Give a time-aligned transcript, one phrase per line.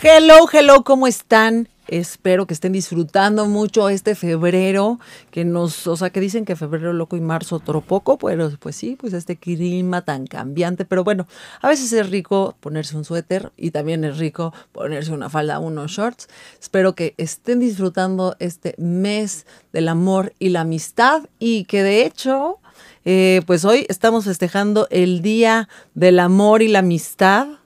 [0.00, 1.68] Hello, hello, ¿cómo están?
[1.88, 5.00] Espero que estén disfrutando mucho este febrero,
[5.32, 8.76] que nos, o sea, que dicen que febrero loco y marzo otro poco, pero pues
[8.76, 11.26] sí, pues este clima tan cambiante, pero bueno,
[11.60, 15.90] a veces es rico ponerse un suéter y también es rico ponerse una falda, unos
[15.90, 16.28] shorts.
[16.60, 22.58] Espero que estén disfrutando este mes del amor y la amistad y que de hecho,
[23.04, 27.57] eh, pues hoy estamos festejando el Día del Amor y la Amistad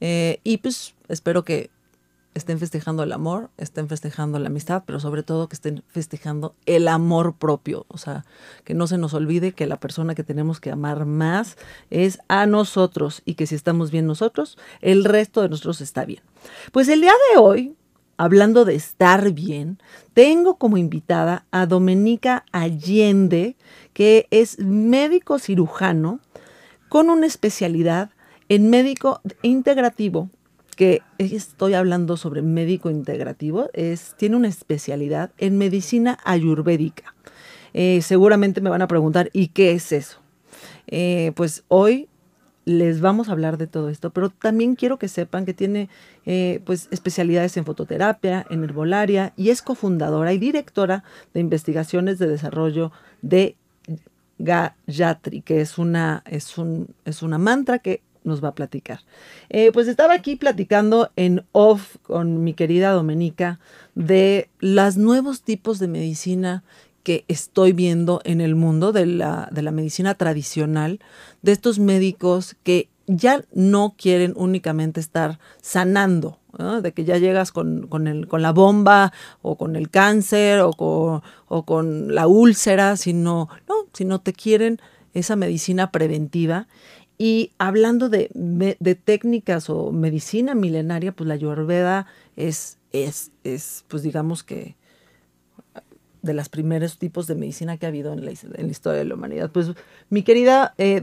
[0.00, 1.70] eh, y pues espero que
[2.38, 6.88] estén festejando el amor, estén festejando la amistad, pero sobre todo que estén festejando el
[6.88, 7.84] amor propio.
[7.88, 8.24] O sea,
[8.64, 11.56] que no se nos olvide que la persona que tenemos que amar más
[11.90, 16.22] es a nosotros y que si estamos bien nosotros, el resto de nosotros está bien.
[16.72, 17.76] Pues el día de hoy,
[18.16, 19.78] hablando de estar bien,
[20.14, 23.56] tengo como invitada a Domenica Allende,
[23.92, 26.20] que es médico cirujano
[26.88, 28.10] con una especialidad
[28.48, 30.30] en médico integrativo,
[30.76, 37.14] que estoy hablando sobre médico integrativo, es, tiene una especialidad en medicina ayurvédica.
[37.74, 40.20] Eh, seguramente me van a preguntar, ¿y qué es eso?
[40.86, 42.08] Eh, pues hoy
[42.64, 45.88] les vamos a hablar de todo esto, pero también quiero que sepan que tiene
[46.26, 52.26] eh, pues especialidades en fototerapia, en herbolaria y es cofundadora y directora de investigaciones de
[52.26, 53.56] desarrollo de
[54.38, 59.00] Gayatri, que es una, es un, es una mantra que nos va a platicar.
[59.48, 63.60] Eh, pues estaba aquí platicando en off con mi querida Domenica
[63.94, 66.64] de los nuevos tipos de medicina
[67.02, 71.00] que estoy viendo en el mundo de la, de la medicina tradicional,
[71.42, 76.38] de estos médicos que ya no quieren únicamente estar sanando,
[76.82, 80.72] de que ya llegas con, con, el, con, la bomba o con el cáncer o
[80.72, 84.78] con, o con la úlcera, sino, no, sino te quieren
[85.14, 86.68] esa medicina preventiva
[87.18, 94.04] y hablando de, de, técnicas o medicina milenaria, pues la ayurveda es, es, es, pues
[94.04, 94.76] digamos que
[96.22, 99.04] de los primeros tipos de medicina que ha habido en la, en la historia de
[99.04, 99.50] la humanidad.
[99.50, 99.72] Pues
[100.10, 101.02] mi querida eh,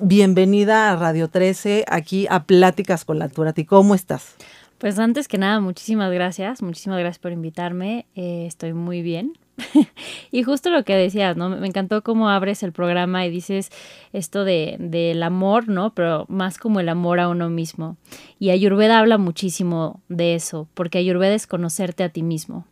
[0.00, 3.64] bienvenida a Radio 13, aquí a Pláticas con la Turati.
[3.64, 4.36] ¿Cómo estás?
[4.78, 8.06] Pues antes que nada, muchísimas gracias, muchísimas gracias por invitarme.
[8.14, 9.32] Eh, estoy muy bien,
[10.30, 11.48] y justo lo que decías, ¿no?
[11.48, 13.70] Me encantó cómo abres el programa y dices
[14.12, 15.94] esto de, del amor, ¿no?
[15.94, 17.96] Pero más como el amor a uno mismo.
[18.38, 22.66] Y Ayurveda habla muchísimo de eso, porque Ayurveda es conocerte a ti mismo.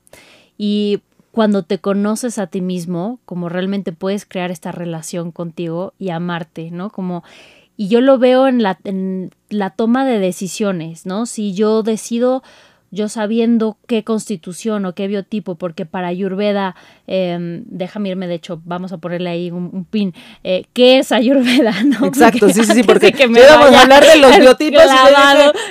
[0.56, 1.00] Y
[1.32, 6.70] cuando te conoces a ti mismo, como realmente puedes crear esta relación contigo y amarte,
[6.70, 6.90] ¿no?
[6.90, 7.24] Como
[7.76, 11.26] y yo lo veo en la, en la toma de decisiones, ¿no?
[11.26, 12.42] Si yo decido
[12.96, 16.74] yo sabiendo qué constitución o qué biotipo, porque para Ayurveda,
[17.06, 21.74] eh, déjame irme, de hecho, vamos a ponerle ahí un, pin, eh, ¿qué es Ayurveda?
[21.84, 22.06] ¿no?
[22.06, 24.82] Exacto, sí, sí, sí, porque que me vamos a hablar de los biotipos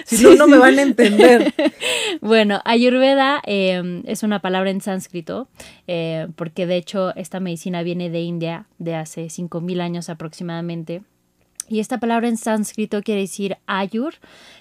[0.05, 1.53] si no, no me van a entender.
[2.21, 5.47] bueno, Ayurveda em, es una palabra en sánscrito,
[5.87, 11.01] eh, porque de hecho esta medicina viene de India de hace 5.000 años aproximadamente.
[11.67, 14.15] Y esta palabra en sánscrito quiere decir ayur,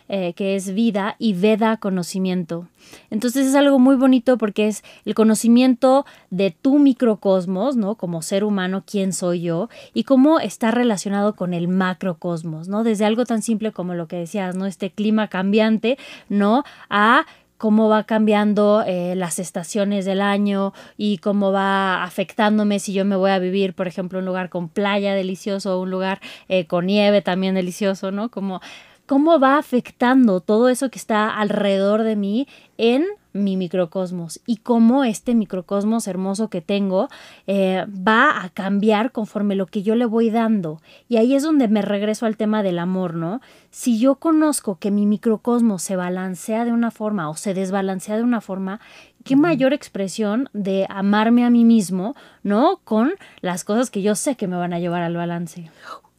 [0.08, 2.68] eh, que es vida, y veda, conocimiento.
[3.10, 7.94] Entonces es algo muy bonito porque es el conocimiento de tu microcosmos, ¿no?
[7.94, 12.84] Como ser humano, quién soy yo, y cómo está relacionado con el macrocosmos, ¿no?
[12.84, 14.66] Desde algo tan simple como lo que decías, ¿no?
[14.66, 15.98] Este clima cambiante,
[16.28, 16.64] ¿no?
[16.88, 17.26] A
[17.58, 23.16] cómo va cambiando eh, las estaciones del año y cómo va afectándome si yo me
[23.16, 26.86] voy a vivir, por ejemplo, un lugar con playa delicioso o un lugar eh, con
[26.86, 28.30] nieve también delicioso, ¿no?
[28.30, 28.60] Como
[29.06, 32.48] cómo va afectando todo eso que está alrededor de mí
[32.78, 37.08] en mi microcosmos y cómo este microcosmos hermoso que tengo
[37.46, 40.80] eh, va a cambiar conforme lo que yo le voy dando.
[41.08, 43.42] Y ahí es donde me regreso al tema del amor, ¿no?
[43.70, 48.22] Si yo conozco que mi microcosmos se balancea de una forma o se desbalancea de
[48.22, 48.80] una forma,
[49.24, 52.80] qué mayor expresión de amarme a mí mismo, ¿no?
[52.84, 55.70] Con las cosas que yo sé que me van a llevar al balance.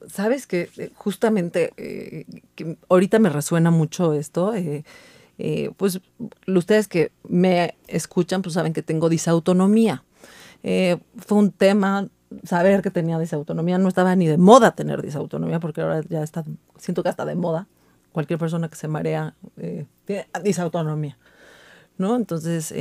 [0.07, 2.25] Sabes que eh, justamente eh,
[2.55, 4.53] que ahorita me resuena mucho esto.
[4.53, 4.83] Eh,
[5.37, 5.99] eh, pues
[6.47, 10.03] ustedes que me escuchan, pues saben que tengo disautonomía.
[10.63, 12.07] Eh, fue un tema
[12.43, 13.77] saber que tenía disautonomía.
[13.77, 16.43] No estaba ni de moda tener disautonomía, porque ahora ya está,
[16.77, 17.67] siento que está de moda.
[18.11, 21.17] Cualquier persona que se marea eh, tiene disautonomía.
[21.97, 22.15] ¿No?
[22.15, 22.73] Entonces,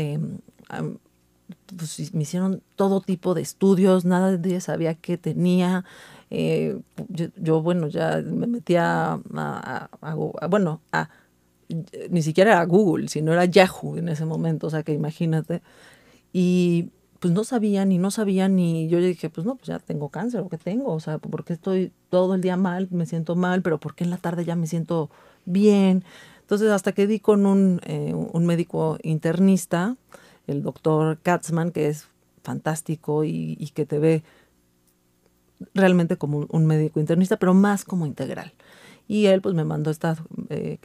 [1.76, 5.84] pues me hicieron todo tipo de estudios, nada de sabía qué tenía.
[6.30, 11.08] yo, bueno, ya me metía a, a bueno, a
[12.10, 15.62] ni siquiera era Google, sino era Yahoo en ese momento, o sea que imagínate.
[16.32, 16.90] Y
[17.20, 20.40] pues no sabía ni no sabía ni yo dije, pues no, pues ya tengo cáncer
[20.40, 23.78] o qué tengo, o sea, porque estoy todo el día mal, me siento mal, pero
[23.80, 25.10] porque en la tarde ya me siento
[25.46, 26.04] bien.
[26.40, 29.96] Entonces, hasta que di con un, eh, un médico internista,
[30.46, 32.08] el doctor Katzman, que es
[32.42, 34.22] fantástico y, y que te ve
[35.72, 38.52] realmente como un, un, médico internista, pero más como integral.
[39.08, 40.16] Y él pues me mandó esta
[40.50, 40.78] eh,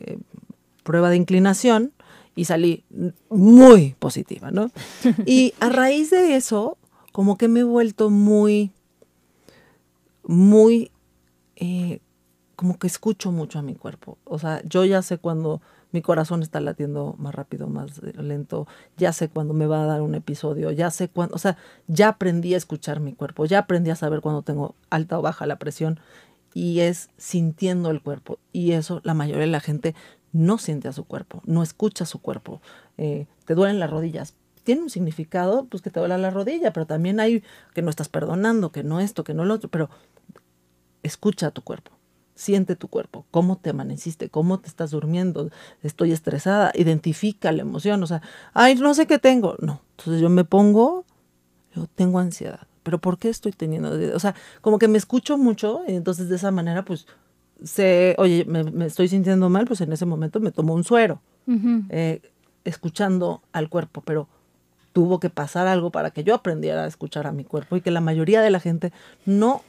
[0.89, 1.93] prueba de inclinación
[2.35, 2.83] y salí
[3.29, 4.71] muy positiva, ¿no?
[5.27, 6.79] Y a raíz de eso,
[7.11, 8.71] como que me he vuelto muy,
[10.23, 10.89] muy,
[11.57, 11.99] eh,
[12.55, 14.17] como que escucho mucho a mi cuerpo.
[14.23, 18.65] O sea, yo ya sé cuando mi corazón está latiendo más rápido, más lento,
[18.97, 21.55] ya sé cuándo me va a dar un episodio, ya sé cuándo, o sea,
[21.85, 25.45] ya aprendí a escuchar mi cuerpo, ya aprendí a saber cuándo tengo alta o baja
[25.45, 25.99] la presión
[26.55, 28.39] y es sintiendo el cuerpo.
[28.51, 29.93] Y eso la mayoría de la gente
[30.31, 32.61] no siente a su cuerpo, no escucha a su cuerpo.
[32.97, 34.35] Eh, te duelen las rodillas.
[34.63, 37.43] Tiene un significado, pues que te duele la rodilla, pero también hay
[37.73, 39.89] que no estás perdonando, que no esto, que no lo otro, pero
[41.01, 41.91] escucha a tu cuerpo
[42.39, 45.49] siente tu cuerpo, cómo te amaneciste, cómo te estás durmiendo,
[45.83, 48.21] estoy estresada, identifica la emoción, o sea,
[48.53, 51.03] ay, no sé qué tengo, no, entonces yo me pongo,
[51.75, 53.91] yo tengo ansiedad, pero ¿por qué estoy teniendo?
[54.15, 57.07] O sea, como que me escucho mucho y entonces de esa manera pues
[57.63, 61.21] sé, oye, me, estoy sintiendo mal, pues en ese momento me tomo un suero,
[61.89, 62.21] eh,
[62.63, 64.27] escuchando al cuerpo, pero
[64.93, 67.91] tuvo que pasar algo para que yo aprendiera a escuchar a mi cuerpo y que
[67.91, 68.91] la mayoría de la gente
[69.25, 69.63] no,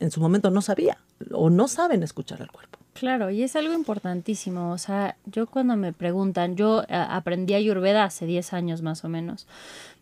[0.00, 0.98] en su momento no sabía
[1.32, 2.78] o no saben escuchar al cuerpo.
[2.94, 4.70] Claro, y es algo importantísimo.
[4.70, 9.08] O sea, yo cuando me preguntan, yo eh, aprendí Ayurveda hace 10 años más o
[9.08, 9.46] menos,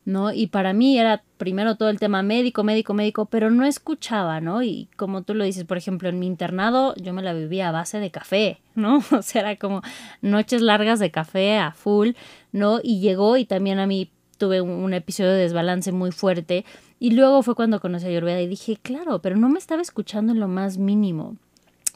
[0.04, 0.32] ¿no?
[0.32, 4.62] Y para mí era primero todo el tema médico, médico, médico, pero no escuchaba, ¿no?
[4.62, 7.72] Y como tú lo dices, por ejemplo, en mi internado yo me la vivía a
[7.72, 9.02] base de café, ¿no?
[9.12, 9.82] O sea, era como
[10.22, 12.10] noches largas de café a full,
[12.52, 12.80] ¿no?
[12.82, 14.10] Y llegó y también a mí
[14.40, 16.64] tuve un, episodio de desbalance muy fuerte.
[16.98, 20.32] Y luego fue cuando conocí a Ayurveda y dije, claro, pero no me estaba escuchando
[20.32, 21.36] en lo más mínimo.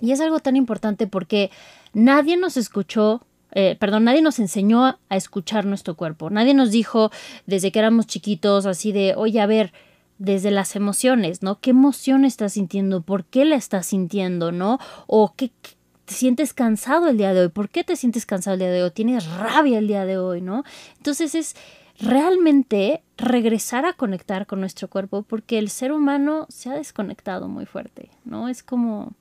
[0.00, 1.50] Y es algo tan importante porque
[1.94, 3.22] nadie nos escuchó
[3.54, 6.28] eh, perdón, nadie nos enseñó a escuchar nuestro cuerpo.
[6.28, 7.10] Nadie nos dijo
[7.46, 9.72] desde que éramos chiquitos así de, oye, a ver,
[10.18, 11.60] desde las emociones, ¿no?
[11.60, 13.02] ¿Qué emoción estás sintiendo?
[13.02, 14.52] ¿Por qué la estás sintiendo?
[14.52, 14.78] ¿No?
[15.06, 15.50] O qué,
[16.04, 17.48] te sientes cansado el día de hoy.
[17.48, 18.90] ¿Por qué te sientes cansado el día de hoy?
[18.90, 20.40] ¿Tienes rabia el día de hoy?
[20.40, 20.64] ¿No?
[20.96, 21.56] Entonces es
[22.00, 27.66] realmente regresar a conectar con nuestro cuerpo porque el ser humano se ha desconectado muy
[27.66, 28.48] fuerte, ¿no?
[28.48, 29.12] Es como,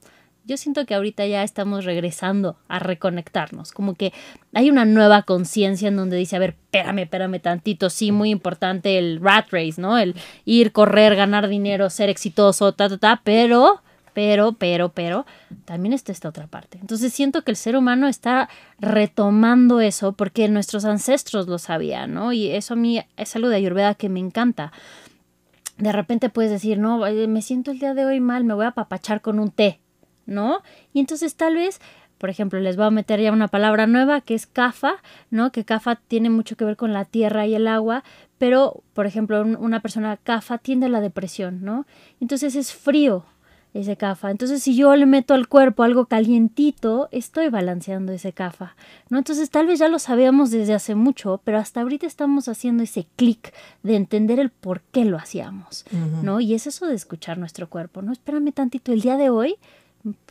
[0.45, 4.13] yo siento que ahorita ya estamos regresando a reconectarnos, como que
[4.53, 8.97] hay una nueva conciencia en donde dice, a ver, espérame, espérame tantito, sí, muy importante
[8.97, 9.97] el rat race, ¿no?
[9.97, 13.81] El ir, correr, ganar dinero, ser exitoso, ta, ta, ta, pero
[14.13, 15.25] pero, pero, pero,
[15.65, 16.77] también está esta otra parte.
[16.79, 18.49] Entonces siento que el ser humano está
[18.79, 22.31] retomando eso porque nuestros ancestros lo sabían, ¿no?
[22.31, 24.71] Y eso a mí es algo de Ayurveda que me encanta.
[25.77, 28.69] De repente puedes decir, no, me siento el día de hoy mal, me voy a
[28.69, 29.79] apapachar con un té,
[30.25, 30.61] ¿no?
[30.93, 31.79] Y entonces tal vez
[32.23, 34.93] por ejemplo, les voy a meter ya una palabra nueva que es kafa,
[35.29, 35.51] ¿no?
[35.51, 38.05] Que kafa tiene mucho que ver con la tierra y el agua,
[38.37, 41.85] pero, por ejemplo, una persona kafa tiende a la depresión, ¿no?
[42.21, 43.25] Entonces es frío,
[43.73, 44.31] ese CAFA.
[44.31, 48.75] Entonces, si yo le meto al cuerpo algo calientito, estoy balanceando ese CAFA,
[49.09, 49.17] ¿no?
[49.17, 53.07] Entonces, tal vez ya lo sabíamos desde hace mucho, pero hasta ahorita estamos haciendo ese
[53.15, 55.85] clic de entender el por qué lo hacíamos,
[56.21, 56.39] ¿no?
[56.39, 58.11] Y es eso de escuchar nuestro cuerpo, ¿no?
[58.11, 59.55] Espérame tantito, el día de hoy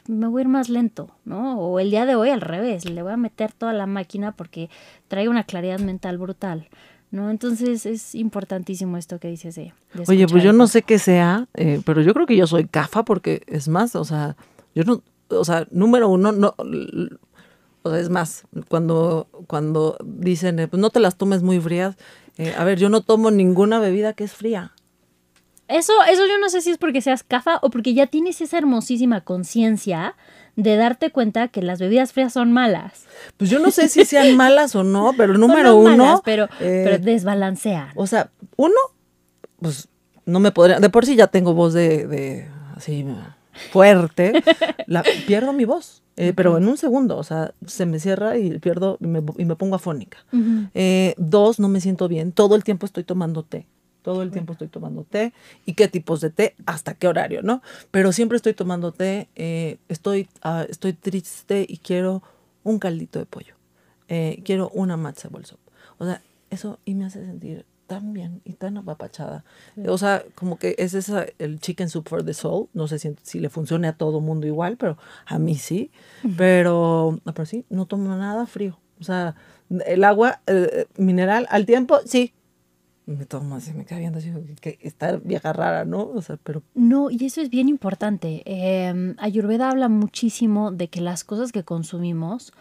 [0.07, 1.59] me voy a ir más lento, ¿no?
[1.59, 4.69] O el día de hoy al revés, le voy a meter toda la máquina porque
[5.09, 6.69] trae una claridad mental brutal.
[7.13, 7.31] ¿no?
[7.31, 9.75] Entonces es importantísimo esto que dices de...
[10.09, 13.05] Oye, pues yo no sé qué sea, eh, pero yo creo que yo soy CAFA
[13.05, 14.35] porque es más, o sea,
[14.75, 16.55] yo no, o sea, número uno, no,
[17.83, 21.97] o sea, es más, cuando, cuando dicen, eh, pues no te las tomes muy frías,
[22.39, 24.73] eh, a ver, yo no tomo ninguna bebida que es fría.
[25.73, 28.59] Eso, eso yo no sé si es porque seas CAFA o porque ya tienes esa
[28.59, 30.15] hermosísima conciencia
[30.57, 33.07] de darte cuenta que las bebidas frías son malas.
[33.37, 36.23] Pues yo no sé si sean malas o no, pero número uno.
[36.25, 37.91] pero, eh, pero desbalancean.
[37.95, 38.75] O sea, uno,
[39.61, 39.89] pues
[40.27, 40.81] no me podría.
[40.81, 43.07] De por sí ya tengo voz de, de así
[43.71, 44.43] fuerte.
[44.87, 46.03] la, pierdo mi voz.
[46.17, 49.47] Eh, pero en un segundo, o sea, se me cierra y pierdo y me, y
[49.47, 50.19] me pongo afónica.
[50.75, 52.33] Eh, dos, no me siento bien.
[52.33, 53.67] Todo el tiempo estoy tomando té.
[54.03, 55.33] Todo el tiempo estoy tomando té.
[55.65, 56.55] ¿Y qué tipos de té?
[56.67, 57.63] ¿Hasta qué horario, no?
[57.91, 59.29] Pero siempre estoy tomando té.
[59.37, 62.23] Eh, estoy, uh, estoy triste y quiero
[62.65, 63.55] un caldito de pollo.
[64.09, 65.59] Eh, quiero una matcha bolso.
[65.99, 69.45] O sea, eso y me hace sentir tan bien y tan apapachada.
[69.87, 72.69] O sea, como que es esa, el chicken soup for the soul.
[72.73, 75.91] No sé si, si le funcione a todo mundo igual, pero a mí sí.
[76.37, 78.79] Pero, pero sí, no tomo nada frío.
[78.99, 79.35] O sea,
[79.87, 82.33] el agua eh, mineral al tiempo, sí,
[83.07, 86.13] me tomo así, me viendo así, que está vieja rara, ¿no?
[86.75, 88.43] No, y eso es bien importante.
[88.45, 92.53] Em, Ayurveda habla muchísimo de que las cosas que consumimos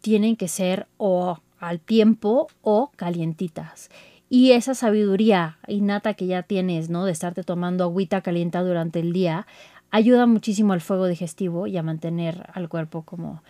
[0.00, 3.90] tienen que ser o al tiempo o calientitas.
[4.28, 7.04] Y esa sabiduría innata que ya tienes, ¿no?
[7.04, 9.46] De estarte tomando agüita caliente durante el día,
[9.90, 13.42] ayuda muchísimo al fuego digestivo y a mantener al cuerpo como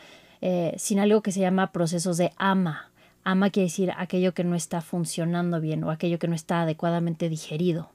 [0.43, 2.90] eh, sin algo que se llama procesos de ama.
[3.26, 7.28] Ama quiere decir aquello que no está funcionando bien o aquello que no está adecuadamente
[7.28, 7.90] digerido.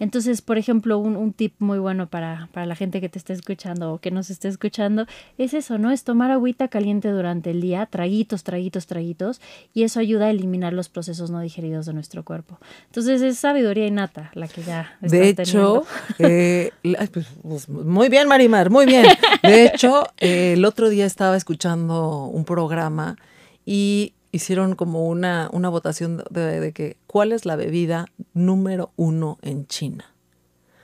[0.00, 3.92] Entonces, por ejemplo, un, tip muy bueno para, para, la gente que te esté escuchando
[3.92, 5.06] o que nos esté escuchando
[5.38, 5.92] es eso, ¿no?
[5.92, 9.40] Es tomar agüita caliente durante el día, traguitos, traguitos, traguitos,
[9.72, 12.58] y eso ayuda a eliminar los procesos no digeridos de nuestro cuerpo.
[12.86, 15.84] Entonces, es sabiduría innata la que ya De hecho,
[16.18, 16.72] eh,
[17.12, 19.06] pues, pues, muy bien, Marimar, muy bien.
[19.44, 23.16] De hecho, eh, el otro día estaba escuchando un programa
[23.64, 29.66] y hicieron como una, una votación de, que cuál es la bebida número uno en
[29.68, 30.12] China.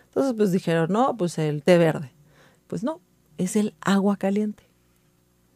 [0.07, 2.12] Entonces, pues dijeron, no, pues el té verde.
[2.69, 3.00] Pues no,
[3.38, 4.62] es el agua caliente.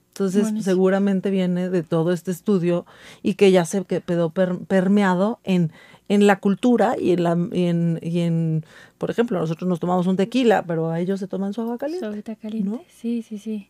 [0.08, 2.84] Entonces, seguramente viene de todo este estudio
[3.22, 5.70] y que ya se quedó permeado en,
[6.08, 8.64] en la cultura y en, la, y en, y en,
[8.98, 12.06] por ejemplo, nosotros nos tomamos un tequila, pero a ellos se toman su agua caliente.
[12.06, 13.68] Su agua caliente, sí, sí, sí.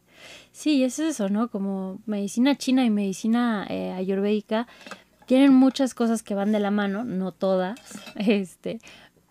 [0.52, 1.48] Sí, es eso, ¿no?
[1.48, 4.66] Como medicina china y medicina eh, ayurvédica
[5.26, 7.80] tienen muchas cosas que van de la mano, no todas,
[8.16, 8.80] este,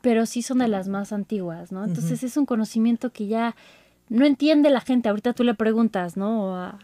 [0.02, 1.84] pero sí son de las más antiguas, ¿no?
[1.86, 3.56] Entonces es un conocimiento que ya
[4.10, 5.10] no entiende la gente.
[5.10, 6.78] Ahorita tú le preguntas, ¿no?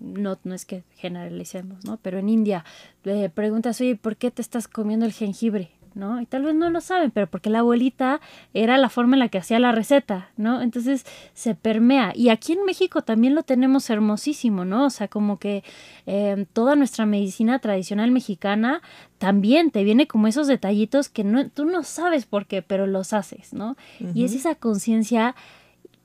[0.00, 1.98] no, no es que generalicemos, ¿no?
[1.98, 2.64] Pero en India
[3.02, 5.70] le preguntas, oye, ¿por qué te estás comiendo el jengibre?
[5.94, 6.20] ¿No?
[6.20, 8.20] Y tal vez no lo saben, pero porque la abuelita
[8.52, 10.60] era la forma en la que hacía la receta, ¿no?
[10.62, 12.12] Entonces se permea.
[12.14, 14.86] Y aquí en México también lo tenemos hermosísimo, ¿no?
[14.86, 15.64] O sea, como que
[16.06, 18.82] em, toda nuestra medicina tradicional mexicana
[19.18, 23.12] también te viene como esos detallitos que no, tú no sabes por qué, pero los
[23.12, 23.76] haces, ¿no?
[24.14, 25.34] Y es esa conciencia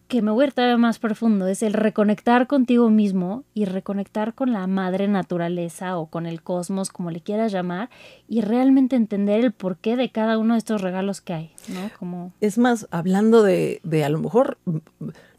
[0.10, 4.34] que me voy a ir todavía más profundo es el reconectar contigo mismo y reconectar
[4.34, 7.92] con la madre naturaleza o con el cosmos, como le quieras llamar,
[8.28, 11.92] y realmente entender el porqué de cada uno de estos regalos que hay, ¿no?
[12.00, 12.34] Como...
[12.42, 14.58] Es más, hablando de, de a lo mejor,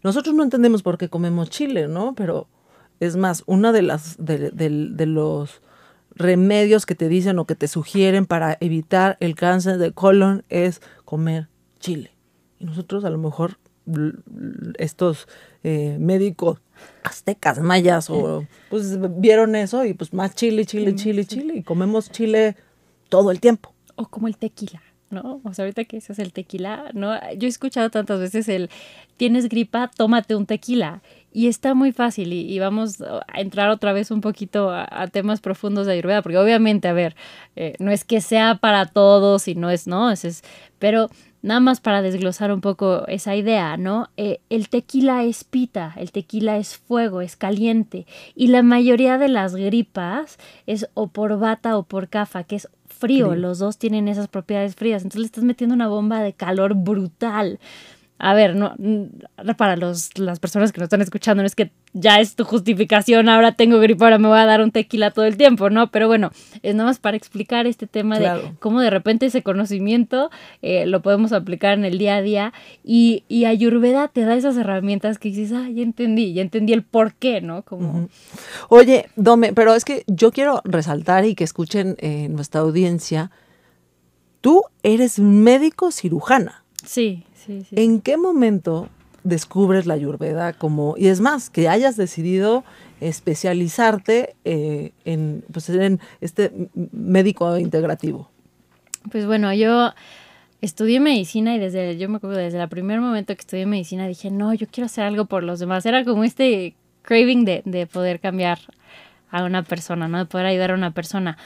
[0.05, 2.15] nosotros no entendemos por qué comemos chile, ¿no?
[2.15, 2.47] Pero
[3.01, 5.63] es más, una de las, de los
[6.15, 10.81] remedios que te dicen o que te sugieren para evitar el cáncer de colon es
[11.05, 11.49] comer
[11.81, 12.13] chile.
[12.61, 13.59] Y nosotros a lo mejor
[14.79, 15.27] estos
[15.65, 16.61] eh, médicos
[17.03, 22.11] aztecas, mayas, o pues vieron eso y pues más chile, chile, chile, chile, y comemos
[22.11, 22.57] chile
[23.09, 23.75] todo el tiempo.
[23.97, 24.81] O como el tequila.
[25.11, 25.41] ¿no?
[25.45, 27.15] O sea, ahorita que dices el tequila, ¿no?
[27.35, 28.71] Yo he escuchado tantas veces el,
[29.17, 31.03] tienes gripa, tómate un tequila.
[31.33, 35.87] Y está muy fácil y, vamos a entrar otra vez un poquito a, temas profundos
[35.87, 37.15] de Ayurveda, porque obviamente, a ver,
[37.55, 40.11] eh, no es que sea para todos y no es, ¿no?
[40.11, 40.43] Es, es,
[40.81, 41.09] pero
[41.43, 44.09] nada más para desglosar un poco esa idea, ¿no?
[44.17, 49.29] Eh, el tequila es pita, el tequila es fuego, es caliente y la mayoría de
[49.29, 53.35] las gripas es o por bata o por cafa, que es frío.
[53.35, 57.59] los dos tienen esas propiedades frías, entonces le estás metiendo una bomba de calor brutal
[58.23, 58.75] a ver, no,
[59.57, 63.31] para los, las personas que nos están escuchando, no es que ya es tu justificación,
[63.31, 65.91] ahora tengo gripe, ahora me voy a dar un tequila todo el tiempo, ¿no?
[65.91, 66.31] Pero bueno,
[66.63, 71.01] es nada más para explicar este tema de cómo de repente ese conocimiento eh, lo
[71.01, 72.53] podemos aplicar en el día a día
[72.85, 76.83] y, y Ayurveda te da esas herramientas que dices, ah, ya entendí, ya entendí el
[76.83, 77.63] por qué, ¿no?
[77.63, 78.11] Como...
[78.69, 83.31] Oye, Dome, pero es que yo quiero resaltar y que escuchen eh, nuestra audiencia,
[84.43, 86.65] tú eres médico cirujana.
[86.85, 87.25] Sí.
[87.49, 88.89] ¿En qué momento
[89.23, 92.65] descubres la ayurveda como, y es más, que hayas decidido
[93.01, 96.53] especializarte eh, en, pues, en este
[96.93, 98.31] médico integrativo?
[99.11, 99.93] Pues bueno, yo
[100.61, 104.31] estudié medicina y desde, yo me acuerdo, desde el primer momento que estudié medicina dije,
[104.31, 105.87] no, yo quiero hacer algo por los demás.
[105.87, 108.59] Era como este craving de, de poder cambiar
[109.31, 110.19] a una persona, ¿no?
[110.19, 111.39] De poder ayudar a una persona.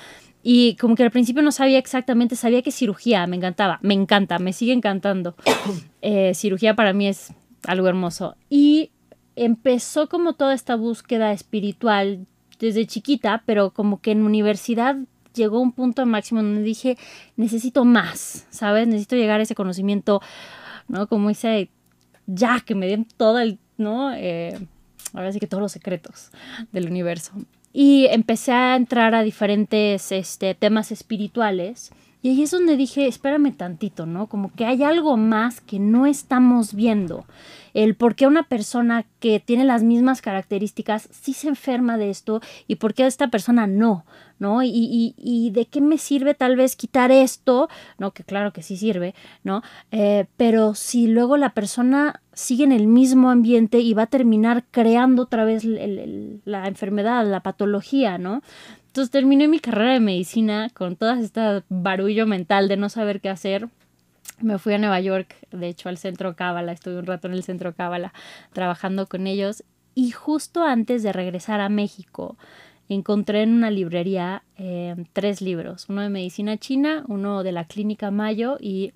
[0.47, 4.39] Y como que al principio no sabía exactamente, sabía que cirugía me encantaba, me encanta,
[4.39, 5.35] me sigue encantando.
[6.07, 7.33] Eh, cirugía para mí es
[7.67, 8.37] algo hermoso.
[8.51, 8.91] Y
[9.37, 12.27] empezó como toda esta búsqueda espiritual
[12.59, 14.97] desde chiquita, pero como que en universidad
[15.35, 16.99] llegó un punto máximo donde dije,
[17.39, 18.87] necesito más, ¿sabes?
[18.87, 20.21] Necesito llegar a ese conocimiento,
[20.89, 21.09] ¿no?
[21.09, 21.71] Como dice,
[22.27, 24.13] ya, que me den todo el, ¿no?
[24.15, 24.59] Eh,
[25.15, 26.33] ahora sí que todos los secretos
[26.71, 27.33] del universo
[27.77, 31.91] y empecé a entrar a diferentes este, temas espirituales
[32.23, 34.29] Y ahí es donde dije, espérame tantito, ¿no?
[34.29, 37.27] Como que hay algo más que no estamos viendo.
[37.75, 42.41] El por qué una persona que tiene las mismas características sí se enferma de esto
[42.67, 44.05] y por qué esta persona no,
[44.39, 44.63] ¿no?
[44.63, 48.13] Y, y, y de qué me sirve tal vez quitar esto, ¿no?
[48.13, 49.63] Que claro que sí sirve, ¿no?
[49.91, 54.65] Eh, pero si luego la persona sigue en el mismo ambiente y va a terminar
[54.71, 58.43] creando otra vez el, la enfermedad, la patología, ¿no?
[58.87, 63.29] Entonces terminé mi carrera de medicina con todo este barullo mental de no saber qué
[63.29, 63.69] hacer.
[64.41, 67.45] Me fui a Nueva York, de hecho al centro Cábala, estuve un rato en el
[67.45, 68.13] centro Cábala
[68.53, 69.65] trabajando con ellos
[69.95, 72.37] y justo antes de regresar a México
[72.89, 78.11] encontré en una librería eh, tres libros, uno de medicina china, uno de la clínica
[78.11, 78.93] Mayo y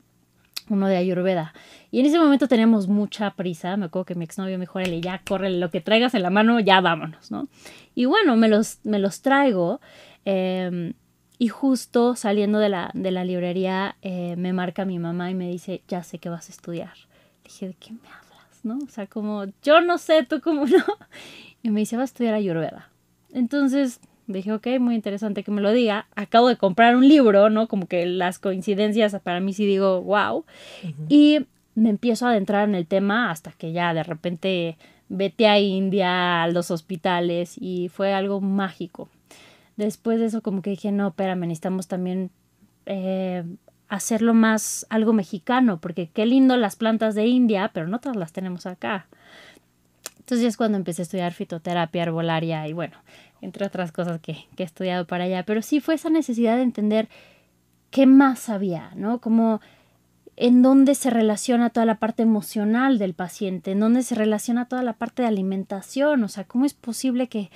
[0.69, 1.55] uno de Ayurveda.
[1.91, 3.77] Y en ese momento teníamos mucha prisa.
[3.79, 6.61] Me acuerdo que mi exnovio me dijo, ya corre lo que traigas en la mano,
[6.61, 7.49] ya vámonos, ¿no?
[7.95, 9.81] Y bueno, me los, me los traigo.
[10.27, 10.93] Eh,
[11.39, 15.49] y justo saliendo de la, de la librería eh, me marca mi mamá y me
[15.49, 16.95] dice, ya sé que vas a estudiar.
[17.45, 18.65] Dije, ¿de qué me hablas?
[18.65, 18.79] ¿No?
[18.85, 20.85] O sea, como, yo no sé, tú cómo no.
[21.63, 22.89] Y me dice, vas a estudiar Ayurveda.
[23.33, 26.07] Entonces dije, ok, muy interesante que me lo diga.
[26.15, 27.67] Acabo de comprar un libro, ¿no?
[27.67, 30.39] Como que las coincidencias para mí sí digo, wow.
[30.39, 30.45] Uh
[30.87, 30.95] -huh.
[31.09, 34.77] Y me empiezo a adentrar en el tema hasta que ya de repente
[35.09, 39.09] vete a India, a los hospitales y fue algo mágico.
[39.79, 42.33] Después de eso como que dije, no, espérame, necesitamos también
[42.85, 43.45] eh,
[43.89, 48.33] hacerlo más algo mexicano, porque qué lindo las plantas de India, pero no todas las
[48.33, 49.07] tenemos acá.
[50.19, 52.97] Entonces es cuando empecé a estudiar fitoterapia arbolaria y bueno,
[53.41, 55.45] entre otras cosas que, que he estudiado para allá.
[55.45, 57.09] Pero sí fue esa necesidad de entender
[57.93, 59.21] qué más había, ¿no?
[59.21, 59.61] Como
[60.35, 64.83] en dónde se relaciona toda la parte emocional del paciente, en dónde se relaciona toda
[64.83, 67.51] la parte de alimentación, o sea, cómo es posible que,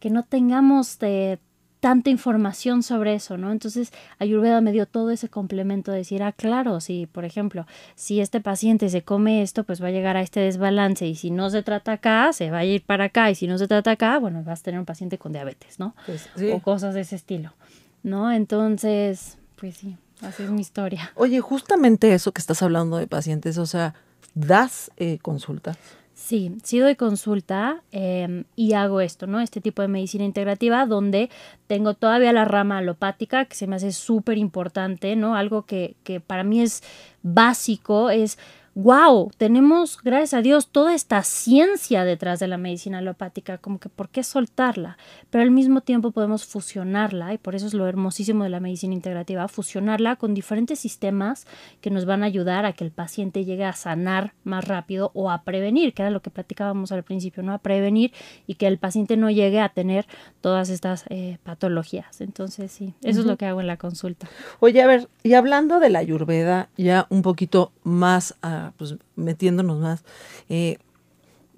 [0.00, 1.38] que no tengamos de
[1.80, 3.50] tanta información sobre eso, ¿no?
[3.52, 8.20] Entonces, Ayurveda me dio todo ese complemento de decir, ah, claro, si, por ejemplo, si
[8.20, 11.48] este paciente se come esto, pues va a llegar a este desbalance y si no
[11.48, 14.18] se trata acá, se va a ir para acá y si no se trata acá,
[14.18, 15.94] bueno, vas a tener un paciente con diabetes, ¿no?
[16.04, 16.50] Pues, sí.
[16.50, 17.54] O cosas de ese estilo,
[18.02, 18.30] ¿no?
[18.30, 21.12] Entonces, pues sí, así es mi historia.
[21.14, 23.94] Oye, justamente eso que estás hablando de pacientes, o sea,
[24.34, 25.78] ¿das eh, consultas?
[26.20, 29.40] Sí, sí doy consulta eh, y hago esto, ¿no?
[29.40, 31.30] Este tipo de medicina integrativa donde
[31.66, 35.34] tengo todavía la rama alopática que se me hace súper importante, ¿no?
[35.34, 36.82] Algo que, que para mí es
[37.22, 38.38] básico, es
[38.74, 43.88] wow, tenemos, gracias a Dios, toda esta ciencia detrás de la medicina alopática, como que
[43.88, 44.96] por qué soltarla,
[45.30, 48.94] pero al mismo tiempo podemos fusionarla, y por eso es lo hermosísimo de la medicina
[48.94, 51.46] integrativa, fusionarla con diferentes sistemas
[51.80, 55.30] que nos van a ayudar a que el paciente llegue a sanar más rápido o
[55.30, 57.52] a prevenir, que era lo que platicábamos al principio, ¿no?
[57.52, 58.12] A prevenir
[58.46, 60.06] y que el paciente no llegue a tener
[60.40, 62.20] todas estas eh, patologías.
[62.20, 63.24] Entonces, sí, eso uh -huh.
[63.24, 64.28] es lo que hago en la consulta.
[64.60, 68.34] Oye, a ver, y hablando de la ayurveda, ya un poquito más
[68.76, 70.04] pues metiéndonos más,
[70.48, 70.78] eh,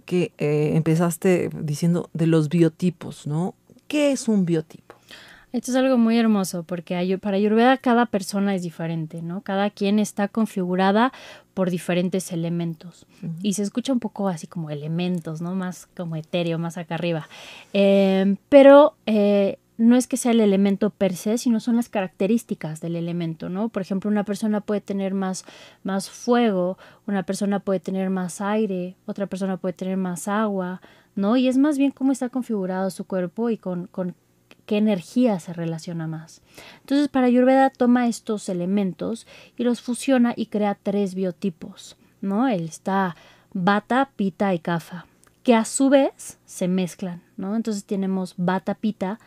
[0.04, 3.54] que eh, empezaste diciendo de los biotipos, ¿no?
[3.88, 4.94] ¿Qué es un biotipo?
[5.52, 9.42] Esto es algo muy hermoso porque para Ayurveda cada persona es diferente, ¿no?
[9.42, 11.12] Cada quien está configurada
[11.52, 13.06] por diferentes elementos.
[13.22, 13.34] Uh -huh.
[13.42, 15.54] Y se escucha un poco así como elementos, ¿no?
[15.54, 17.28] Más como etéreo, más acá arriba.
[17.74, 22.80] Eh, pero eh, no es que sea el elemento per se, sino son las características
[22.80, 23.68] del elemento, ¿no?
[23.68, 25.44] Por ejemplo, una persona puede tener más,
[25.82, 30.80] más fuego, una persona puede tener más aire, otra persona puede tener más agua,
[31.14, 31.36] ¿no?
[31.36, 34.14] Y es más bien cómo está configurado su cuerpo y con, con
[34.66, 36.42] qué energía se relaciona más.
[36.80, 42.48] Entonces, para Ayurveda toma estos elementos y los fusiona y crea tres biotipos, ¿no?
[42.48, 43.16] Él está
[43.52, 45.06] Bata, Pita y Kapha,
[45.42, 47.56] que a su vez se mezclan, ¿no?
[47.56, 49.18] Entonces tenemos Bata, Pita,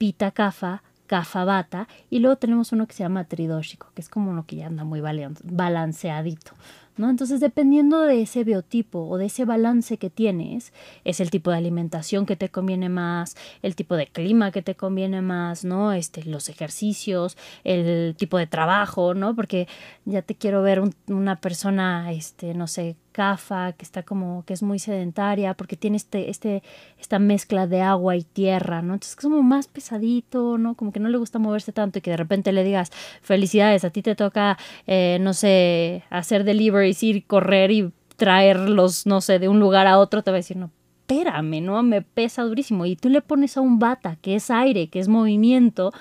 [0.00, 4.30] Pita Kapha, Kapha Bata, y luego tenemos uno que se llama Tridóxico, que es como
[4.30, 6.52] uno que ya anda muy balanceadito.
[6.96, 7.08] ¿No?
[7.08, 10.72] Entonces, dependiendo de ese biotipo o de ese balance que tienes,
[11.04, 14.74] es el tipo de alimentación que te conviene más, el tipo de clima que te
[14.74, 15.92] conviene más, ¿no?
[15.92, 19.34] Este, los ejercicios, el tipo de trabajo, ¿no?
[19.34, 19.66] Porque
[20.04, 24.54] ya te quiero ver un, una persona, este, no sé, CAFA, que está como, que
[24.54, 26.62] es muy sedentaria, porque tiene este, este,
[26.98, 28.94] esta mezcla de agua y tierra, ¿no?
[28.94, 30.74] Entonces es como más pesadito, ¿no?
[30.74, 32.90] Como que no le gusta moverse tanto y que de repente le digas,
[33.22, 36.44] felicidades, a ti te toca, eh, no sé, hacer
[36.80, 40.38] deliveries, ir, correr y traerlos, no sé, de un lugar a otro, te va a
[40.38, 41.82] decir, no, espérame, ¿no?
[41.82, 42.86] Me pesa durísimo.
[42.86, 45.92] Y tú le pones a un bata, que es aire, que es movimiento,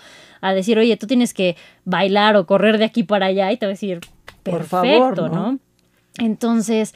[0.41, 3.65] a decir, oye, tú tienes que bailar o correr de aquí para allá, y te
[3.65, 4.01] va a decir,
[4.43, 5.51] perfecto, Por favor, ¿no?
[5.51, 5.59] ¿no?
[6.17, 6.93] Entonces,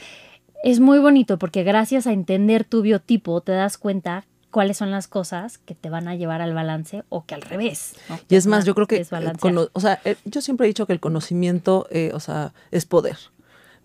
[0.63, 5.07] es muy bonito porque gracias a entender tu biotipo te das cuenta cuáles son las
[5.07, 7.95] cosas que te van a llevar al balance o que al revés.
[8.29, 10.93] Y es más, yo creo que, eh, o sea, eh, yo siempre he dicho que
[10.93, 13.17] el conocimiento, eh, o sea, es poder,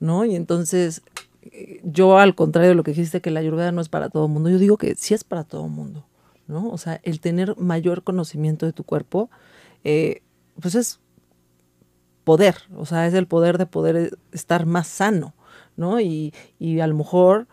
[0.00, 0.24] ¿no?
[0.24, 1.02] Y entonces,
[1.82, 4.32] yo al contrario de lo que dijiste, que la ayurveda no es para todo el
[4.32, 6.06] mundo, yo digo que sí es para todo el mundo,
[6.46, 6.68] ¿no?
[6.70, 9.30] O sea, el tener mayor conocimiento de tu cuerpo,
[9.82, 11.00] pues es
[12.24, 15.34] poder, o sea, es el poder de poder estar más sano,
[15.76, 16.00] ¿no?
[16.00, 17.48] Y, y a lo mejor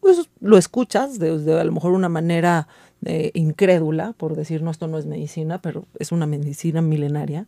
[0.00, 1.30] pues lo escuchas de,
[1.60, 2.68] a lo mejor una manera
[3.04, 7.46] eh, incrédula, por decir, no, esto no es medicina, pero es una medicina milenaria.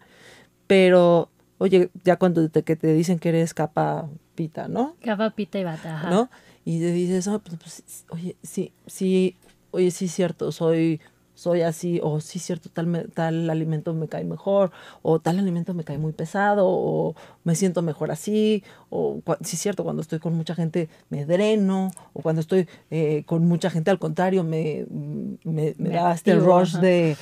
[0.66, 1.30] Pero,
[1.62, 4.96] oye, ya cuando te, que te dicen que eres capa pita, ¿no?
[5.02, 6.10] Capa pita y bata, ajá.
[6.10, 6.30] ¿No?
[6.64, 9.36] Y te dices, oh, pues, pues, oye, sí, sí,
[9.70, 11.00] oye, sí, cierto, soy
[11.34, 14.70] soy así, o sí, cierto, tal, tal alimento me cae mejor,
[15.00, 19.82] o tal alimento me cae muy pesado, o me siento mejor así, o sí, cierto,
[19.82, 23.98] cuando estoy con mucha gente me dreno, o cuando estoy eh, con mucha gente al
[23.98, 24.86] contrario me,
[25.42, 27.16] me, da este rush de,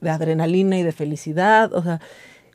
[0.00, 2.00] adrenalina y de felicidad, o sea,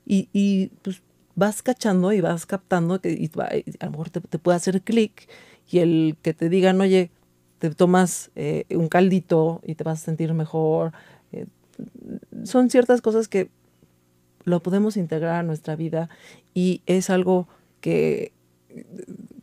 [0.08, 1.04] y, y pues
[1.42, 3.32] vas cachando y vas captando que y,
[3.80, 5.28] a lo mejor te, puede hacer clic
[5.72, 7.10] y el que te digan, oye,
[7.58, 10.94] te tomas eh, un caldito y te vas a sentir mejor.
[11.32, 11.48] Eh,
[12.44, 13.50] son ciertas cosas que
[14.44, 16.10] lo podemos integrar a nuestra vida
[16.54, 17.48] y es algo
[17.80, 18.34] que,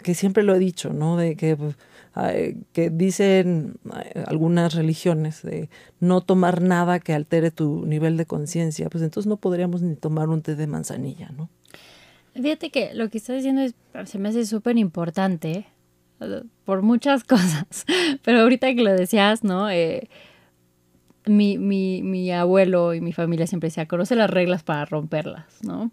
[0.05, 1.17] que siempre lo he dicho, ¿no?
[1.17, 1.57] De que,
[2.73, 3.75] que dicen
[4.27, 9.37] algunas religiones de no tomar nada que altere tu nivel de conciencia, pues entonces no
[9.37, 11.49] podríamos ni tomar un té de manzanilla, ¿no?
[12.43, 13.75] Fíjate que lo que estás diciendo es,
[14.05, 15.67] se me hace súper importante
[16.65, 17.85] por muchas cosas.
[18.23, 19.71] Pero ahorita que lo decías, ¿no?
[19.71, 20.09] Eh,
[21.27, 25.91] mi, mi, mi, abuelo y mi familia siempre decía, conoce las reglas para romperlas, ¿no?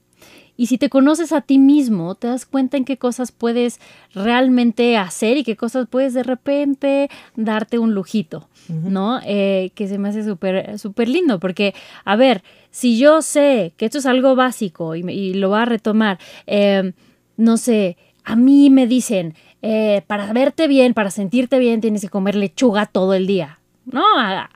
[0.58, 3.80] Y si te conoces a ti mismo, te das cuenta en qué cosas puedes
[4.14, 9.20] realmente hacer y qué cosas puedes de repente darte un lujito, ¿no?
[9.26, 11.74] Eh, que se me hace súper súper lindo, porque,
[12.06, 15.66] a ver, si yo sé que esto es algo básico y, y lo voy a
[15.66, 16.94] retomar, eh,
[17.38, 22.10] no sé, a mí me dicen, eh, para verte bien, para sentirte bien, tienes que
[22.10, 23.60] comer lechuga todo el día.
[23.86, 24.50] No, a,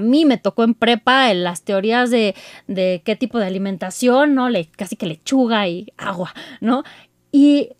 [0.00, 2.34] mí me tocó en prepa en las teorías de,
[2.66, 4.48] de, qué tipo de alimentación, ¿no?
[4.48, 6.82] Le, casi que lechuga y agua, ¿no?
[7.30, 7.70] Y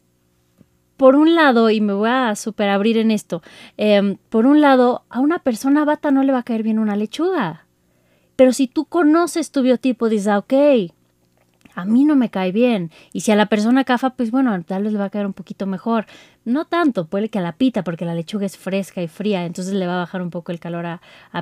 [0.97, 3.43] por un lado, y me voy a super abrir en esto,
[3.77, 6.95] em, por un lado, a una persona bata no le va a caer bien una
[6.95, 7.67] lechuga.
[8.37, 10.53] Pero si tú conoces tu biotipo, dices, ah, ok,
[11.75, 12.91] a mí no me cae bien.
[13.13, 15.33] Y si a la persona cafa, pues bueno, tal vez le va a caer un
[15.33, 16.07] poquito mejor.
[16.45, 19.75] No tanto, puede que a la pita, porque la lechuga es fresca y fría, entonces
[19.75, 21.01] le va a bajar un poco el calor a,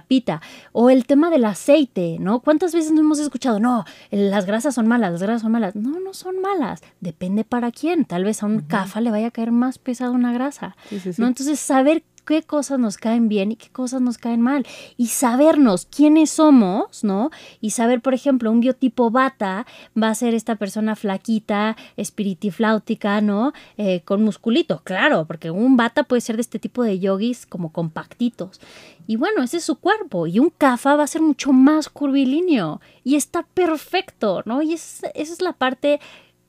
[0.09, 0.41] pita.
[0.73, 2.41] O el tema del aceite, ¿no?
[2.41, 3.61] ¿Cuántas veces no hemos escuchado?
[3.61, 5.75] No, las grasas son malas, las grasas son malas.
[5.75, 6.83] No, no son malas.
[7.01, 8.05] Depende para quién.
[8.05, 10.77] Tal vez a un cafa le vaya a caer más pesado una grasa.
[11.19, 11.27] ¿no?
[11.27, 14.67] Entonces, saber qué cosas nos caen bien y qué cosas nos caen mal.
[14.97, 17.31] Y sabernos quiénes somos, ¿no?
[17.61, 19.67] Y saber, por ejemplo, un biotipo bata
[20.01, 23.53] va a ser esta persona flaquita, espiritifláutica, ¿no?
[23.77, 27.73] Eh, con musculito, claro, porque un bata puede ser de este tipo de yogis como
[27.73, 28.61] compactitos.
[29.07, 30.27] Y bueno, ese es su cuerpo.
[30.27, 32.81] Y un kafa va a ser mucho más curvilíneo.
[33.03, 34.63] Y está perfecto, ¿no?
[34.63, 36.01] Y esa es la parte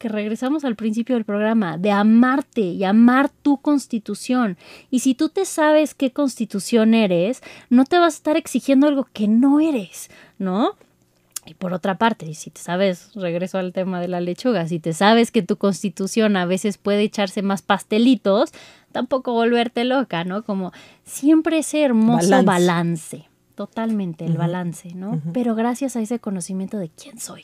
[0.02, 4.58] que regresamos al principio del programa, de amarte y amar tu constitución.
[4.90, 9.08] Y si tú te sabes qué constitución eres, no te vas a estar exigiendo algo
[9.14, 10.10] que no eres,
[10.40, 10.76] ¿no?
[11.46, 14.94] Y por otra parte, si te sabes, regreso al tema de la lechuga, si te
[14.94, 18.54] sabes que tu constitución a veces puede echarse más pastelitos,
[18.92, 20.44] tampoco volverte loca, ¿no?
[20.44, 20.72] Como
[21.04, 23.31] siempre ese hermoso balance
[23.68, 25.22] totalmente el balance, ¿no?
[25.34, 27.44] Pero gracias a ese conocimiento de quién soy.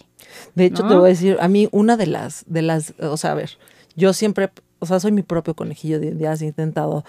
[0.56, 3.34] De hecho, te voy a decir, a mí una de las, de las, o sea,
[3.34, 3.52] a ver,
[3.96, 4.50] yo siempre,
[4.80, 7.06] o sea, soy mi propio conejillo de indias, he intentado,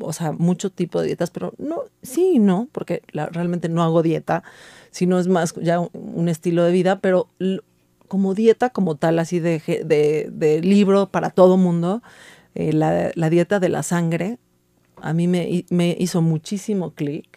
[0.00, 4.42] o sea, mucho tipo de dietas, pero no, sí no, porque realmente no hago dieta,
[4.90, 7.28] sino es más ya un, estilo de vida, pero
[8.08, 12.02] como dieta como tal, así de, de, libro para todo mundo,
[12.54, 14.38] eh, la, la, dieta de la sangre,
[14.96, 17.33] a mí me, me hizo muchísimo clic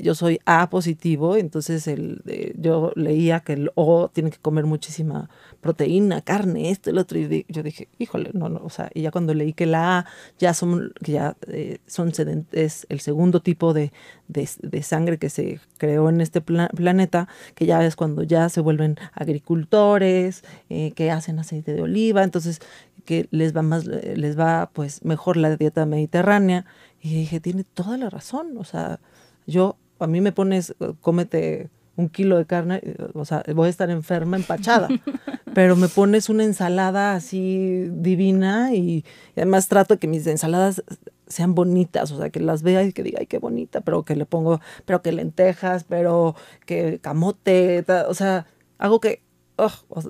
[0.00, 2.22] yo soy A positivo, entonces el,
[2.56, 5.28] yo leía que el O tiene que comer muchísima
[5.60, 9.10] proteína, carne, esto, el otro, y yo dije, híjole, no, no, o sea, y ya
[9.10, 10.06] cuando leí que la A
[10.38, 12.12] ya son, ya eh, son
[12.52, 13.92] es el segundo tipo de,
[14.28, 18.96] de, sangre que se creó en este planeta, que ya es cuando ya se vuelven
[19.12, 22.60] agricultores, eh, que hacen aceite de oliva, entonces
[23.04, 26.64] que les va más, les va pues mejor la dieta mediterránea,
[27.00, 29.00] y dije, tiene toda la razón, o sea,
[29.46, 33.70] yo, a mí me pones, cómete un kilo de carne, eh, o sea, voy a
[33.70, 34.88] estar enferma, empachada.
[35.54, 39.04] Pero me pones una ensalada así divina y,
[39.36, 40.82] además trato que mis ensaladas
[41.26, 44.16] sean bonitas, o sea, que las vea y que diga, ay, qué bonita, pero que
[44.16, 46.34] le pongo, pero que lentejas, pero
[46.66, 48.46] que camote, o sea,
[48.78, 49.22] hago que,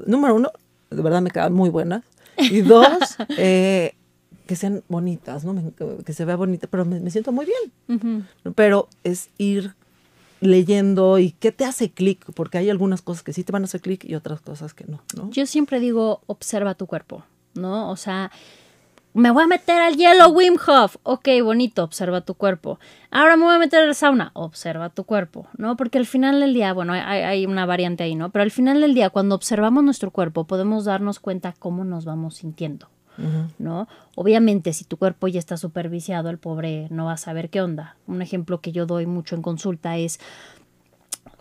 [0.07, 0.51] número uno,
[0.91, 2.03] de verdad me quedan muy buenas.
[2.39, 2.87] Y dos,
[3.37, 3.95] eh,
[4.53, 5.73] que sean bonitas, ¿no?
[6.05, 8.29] que se vea bonita, pero me, siento muy bien.
[8.55, 9.75] Pero es ir
[10.43, 13.65] leyendo y qué te hace clic, porque hay algunas cosas que sí te van a
[13.65, 15.31] hacer clic y otras cosas que no, ¿no?
[15.31, 17.91] Yo siempre digo, observa tu cuerpo, ¿no?
[17.91, 18.31] O sea,
[19.15, 20.97] me voy a meter al hielo Wim Hof.
[21.03, 22.79] Ok, bonito, observa tu cuerpo.
[23.11, 24.33] Ahora me voy a meter al sauna.
[24.35, 25.79] Observa tu cuerpo, ¿no?
[25.79, 28.29] Porque al final del día, bueno, hay, hay, una variante ahí, ¿no?
[28.29, 32.35] Pero al final del día, cuando observamos nuestro cuerpo, podemos darnos cuenta cómo nos vamos
[32.35, 32.91] sintiendo.
[33.59, 33.89] ¿No?
[34.15, 37.97] Obviamente, si tu cuerpo ya está superviciado, el pobre no va a saber qué onda.
[38.07, 40.19] Un ejemplo que yo doy mucho en consulta es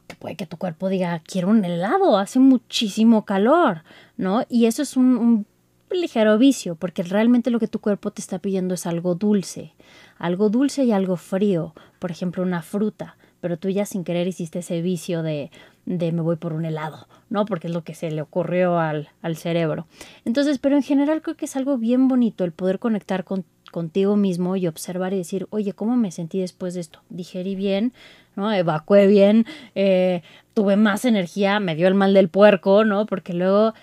[0.08, 3.84] que puede que tu cuerpo diga, quiero un helado, hace muchísimo calor,
[4.18, 4.44] ¿no?
[4.50, 5.46] Y eso es un, un
[5.90, 9.74] ligero vicio, porque realmente lo que tu cuerpo te está pidiendo es algo dulce,
[10.18, 14.60] algo dulce y algo frío, por ejemplo, una fruta pero tú ya sin querer hiciste
[14.60, 15.52] ese vicio de,
[15.86, 17.46] de me voy por un helado, ¿no?
[17.46, 19.88] Porque es lo que se le ocurrió al, al cerebro.
[20.26, 24.16] Entonces, pero en general creo que es algo bien bonito el poder conectar con, contigo
[24.16, 27.02] mismo y observar y decir, oye, ¿cómo me sentí después de esto?
[27.10, 27.94] Digerí bien,
[28.36, 28.52] ¿no?
[28.54, 30.22] Evacué bien, eh,
[30.54, 33.06] tuve más energía, me dio el mal del puerco, ¿no?
[33.06, 33.74] Porque luego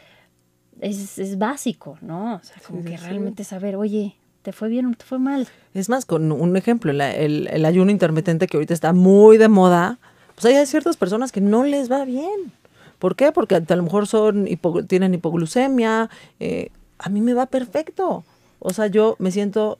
[0.80, 2.36] es, es básico, ¿no?
[2.36, 5.46] O sea, como que realmente saber, oye, ¿Te fue bien o te fue mal?
[5.74, 9.98] Es más, con un ejemplo, el, el, ayuno intermitente que ahorita está muy de moda,
[10.40, 12.52] pues hay ciertas personas que no les va bien.
[13.00, 13.32] ¿Por qué?
[13.32, 14.48] Porque a lo mejor son
[14.86, 16.10] tienen hipoglucemia.
[16.38, 18.24] Eh, a mí me va perfecto.
[18.60, 19.78] O sea, yo me siento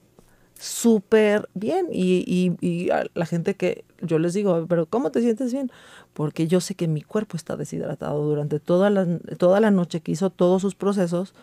[0.59, 1.87] súper bien.
[1.93, 5.71] Y, y, y, a la gente que yo les digo, pero ¿cómo te sientes bien?
[6.13, 9.07] Porque yo sé que mi cuerpo está deshidratado durante toda la,
[9.39, 11.35] toda la noche que hizo todos sus procesos.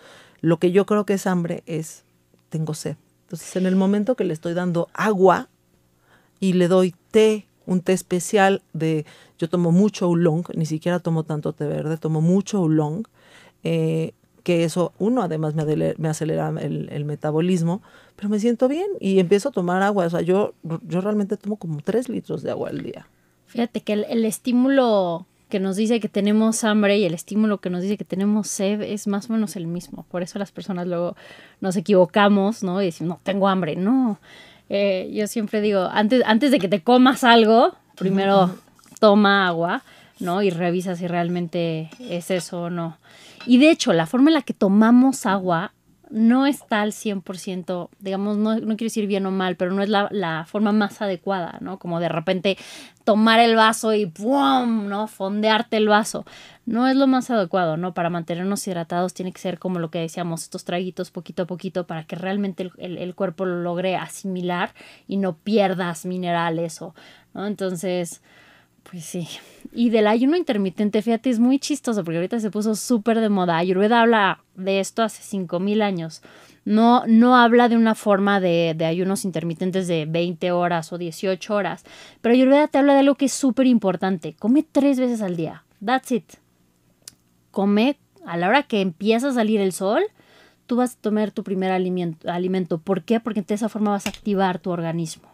[0.41, 2.04] Lo que yo creo que es hambre es,
[2.49, 2.97] tengo sed.
[3.23, 5.47] Entonces, en el momento que le estoy dando agua
[6.41, 9.06] y le doy té, un té especial de,
[9.38, 13.04] yo tomo mucho oolong, ni siquiera tomo tanto té verde, tomo mucho oolong,
[13.63, 17.82] eh, que eso, uno, además me, me acelera el, metabolismo,
[18.15, 20.06] pero me siento bien y empiezo a tomar agua.
[20.06, 20.54] O sea, yo,
[20.88, 23.08] yo realmente tomo como tres litros de agua al día.
[23.47, 27.69] Fíjate que el, el estímulo que nos dice que tenemos hambre y el estímulo que
[27.69, 30.06] nos dice que tenemos sed es más o menos el mismo.
[30.10, 31.15] Por eso las personas luego
[31.62, 32.82] nos equivocamos, ¿no?
[32.82, 33.75] Y decimos, no, tengo hambre.
[33.75, 34.19] No.
[34.69, 38.56] Eh, yo siempre digo, antes, antes de que te comas algo, primero
[38.99, 39.84] toma agua,
[40.19, 40.41] ¿no?
[40.41, 42.97] Y revisa si realmente es eso o no.
[43.45, 45.73] Y de hecho, la forma en la que tomamos agua
[46.10, 49.89] no está al 100%, digamos, no, no quiero decir bien o mal, pero no es
[49.89, 51.80] la, la, forma más adecuada, ¿no?
[51.80, 52.58] Como de repente
[53.04, 54.88] tomar el vaso y ¡pum!
[54.88, 55.08] ¿no?
[55.08, 56.25] Fondearte el vaso.
[56.65, 57.93] No es lo más adecuado, ¿no?
[57.93, 61.86] Para mantenernos hidratados tiene que ser como lo que decíamos, estos traguitos poquito a poquito
[61.86, 64.73] para que realmente el, el, cuerpo lo logre asimilar
[65.08, 66.95] y no pierdas minerales o,
[67.36, 67.45] ¿no?
[67.45, 68.21] Entonces,
[68.89, 69.28] pues sí.
[69.73, 73.58] Y del ayuno intermitente, fíjate, es muy chistoso porque ahorita se puso súper de moda.
[73.58, 76.21] Ayurveda habla de esto hace 5000 años.
[76.65, 81.54] No, no habla de una forma de, de, ayunos intermitentes de 20 horas o 18
[81.54, 81.84] horas.
[82.21, 84.36] Pero Ayurveda te habla de algo que es súper importante.
[84.39, 85.63] Come tres veces al día.
[85.84, 86.44] That's it.
[87.55, 90.03] Come a la hora que empieza a salir el sol.
[90.65, 92.29] Tú vas a tomar tu primer alimento.
[92.29, 92.79] alimento.
[92.79, 93.21] ¿Por qué?
[93.21, 95.29] Porque de esa forma vas a activar tu organismo.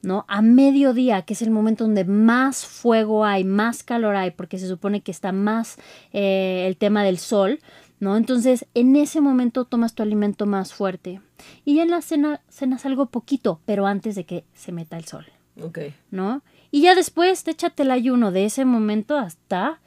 [0.00, 0.24] ¿no?
[0.26, 4.68] A mediodía, que es el momento donde más fuego hay, más calor hay, porque se
[4.68, 5.76] supone que está más
[6.14, 7.60] eh, el tema del sol,
[7.98, 8.16] ¿no?
[8.16, 11.20] Entonces, en ese momento tomas tu alimento más fuerte.
[11.66, 15.04] Y ya en la cena cenas algo poquito, pero antes de que se meta el
[15.04, 15.26] sol.
[15.62, 15.80] Ok.
[16.10, 16.42] ¿No?
[16.70, 19.82] Y ya después te échate el ayuno de ese momento hasta,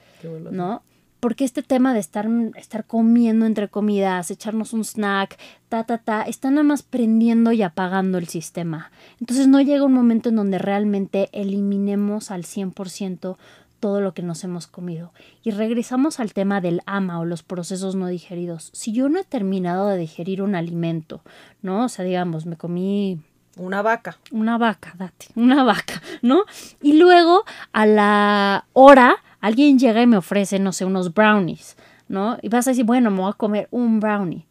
[0.51, 0.83] ¿no?
[1.23, 6.23] Porque este tema de estar, estar comiendo entre comidas, echarnos un snack, ta, ta, ta,
[6.23, 8.91] está nada más prendiendo y apagando el sistema.
[9.21, 13.38] Entonces no llega un momento en donde realmente eliminemos al 100%
[13.79, 15.13] todo lo que nos hemos comido.
[15.43, 18.69] Y regresamos al tema del ama o los procesos no digeridos.
[18.73, 21.21] Si yo no he terminado de digerir un alimento,
[21.62, 21.86] ¿no?
[21.86, 23.21] O sea, digamos, me comí
[23.55, 24.17] una vaca.
[24.31, 26.43] Una vaca, date, una vaca, ¿no?
[26.81, 31.75] Y luego a la hora alguien llega y me ofrece, no sé, unos brownies,
[32.08, 32.38] ¿no?
[32.41, 34.47] Y vas a decir, bueno, me voy a comer un brownie.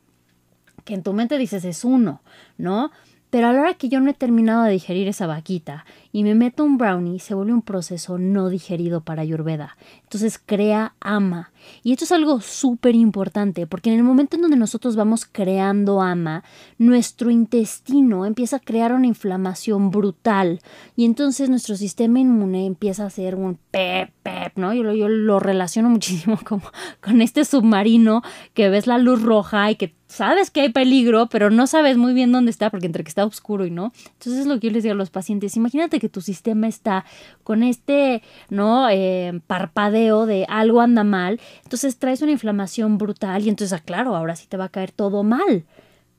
[0.84, 2.20] Que en tu mente dices es uno,
[2.58, 2.90] ¿no?
[3.30, 6.34] Pero a la hora que yo no he terminado de digerir esa vaquita y me
[6.34, 9.78] meto un brownie, se vuelve un proceso no digerido para Ayurveda.
[10.12, 11.52] Entonces crea ama.
[11.82, 16.02] Y esto es algo súper importante porque en el momento en donde nosotros vamos creando
[16.02, 16.44] ama,
[16.76, 20.60] nuestro intestino empieza a crear una inflamación brutal
[20.96, 24.74] y entonces nuestro sistema inmune empieza a hacer un pep, pep, ¿no?
[24.74, 26.64] Yo, yo lo relaciono muchísimo como
[27.00, 28.22] con este submarino
[28.52, 32.12] que ves la luz roja y que sabes que hay peligro, pero no sabes muy
[32.12, 33.92] bien dónde está porque entre que está oscuro y no.
[34.18, 35.56] Entonces es lo que yo les digo a los pacientes.
[35.56, 37.06] Imagínate que tu sistema está
[37.44, 38.90] con este, ¿no?
[38.90, 41.40] Eh, parpadeo de algo anda mal.
[41.62, 44.90] Entonces traes una inflamación brutal y entonces, ah, claro, ahora sí te va a caer
[44.90, 45.64] todo mal.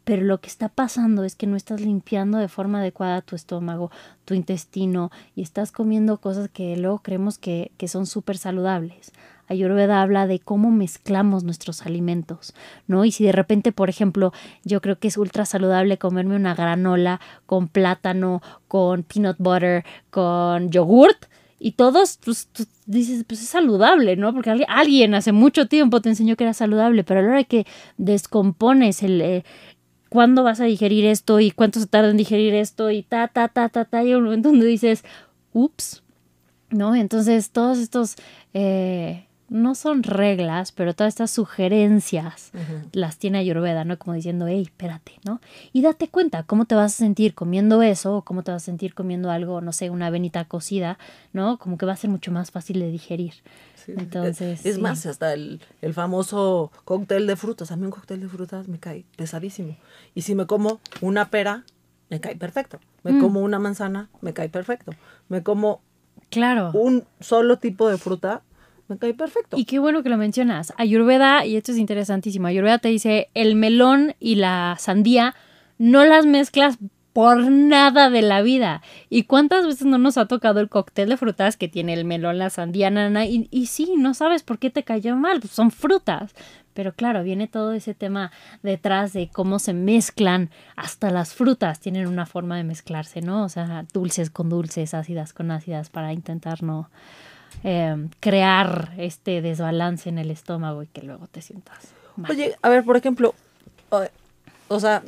[0.03, 3.89] Pero lo que está pasando es que no estás limpiando de forma adecuada tu estómago,
[4.25, 9.13] tu intestino y estás comiendo cosas que luego creemos que, que son súper saludables.
[9.47, 12.53] Ayurveda habla de cómo mezclamos nuestros alimentos,
[12.87, 13.05] ¿no?
[13.05, 17.19] Y si de repente, por ejemplo, yo creo que es ultra saludable comerme una granola
[17.45, 21.27] con plátano, con peanut butter, con yogurt,
[21.65, 24.33] y todos, pues, tú dices, pues es saludable, ¿no?
[24.33, 27.65] Porque alguien hace mucho tiempo te enseñó que era saludable, pero a la hora que
[27.95, 29.45] descompones el, eh,
[30.09, 33.47] cuándo vas a digerir esto y cuánto se tarda en digerir esto y ta, ta,
[33.47, 35.05] ta, ta, ta, y un momento donde dices,
[35.53, 36.03] ups,
[36.69, 36.95] ¿no?
[36.95, 38.17] Entonces todos estos
[38.53, 42.51] eh, no son reglas, pero todas estas sugerencias
[42.91, 43.99] las tiene Ayurveda, ¿no?
[43.99, 45.41] Como diciendo, hey, espérate, ¿no?
[45.71, 48.65] Y date cuenta cómo te vas a sentir comiendo eso o cómo te vas a
[48.65, 50.97] sentir comiendo algo, no sé, una avenita cocida,
[51.33, 51.59] ¿no?
[51.59, 53.35] Como que va a ser mucho más fácil de digerir.
[53.85, 57.71] Entonces, es, más, hasta el, el, famoso cóctel de frutas.
[57.71, 59.77] A mí un cóctel de frutas me cae pesadísimo.
[60.15, 61.63] Y si me como una pera,
[62.09, 62.79] me cae perfecto.
[63.03, 63.21] Me mm.
[63.21, 64.93] como una manzana, me cae perfecto.
[65.29, 65.81] Me como
[66.31, 66.71] claro.
[66.73, 68.41] un solo tipo de fruta,
[68.87, 69.57] me cae perfecto.
[69.57, 70.73] Y qué bueno que lo mencionas.
[70.77, 75.35] Ayurveda, y esto es interesantísimo, Ayurveda te dice, el melón y la sandía
[75.77, 76.77] no las mezclas
[77.13, 78.81] por nada de la vida.
[79.09, 82.39] ¿Y cuántas veces no nos ha tocado el cóctel de frutas que tiene el melón,
[82.39, 83.25] la sandía, nana?
[83.25, 86.33] Y, y sí, no sabes por qué te cayó mal, pues son frutas.
[86.73, 88.31] Pero claro, viene todo ese tema
[88.63, 93.43] detrás de cómo se mezclan hasta las frutas, tienen una forma de mezclarse, ¿no?
[93.43, 96.89] O sea, dulces con dulces, ácidas con ácidas para intentar no
[97.65, 101.77] Em, crear este desbalance en el estómago y que luego te sientas
[102.17, 102.29] mal.
[102.29, 103.33] Oye, a ver, por ejemplo,
[104.67, 105.01] o, sea,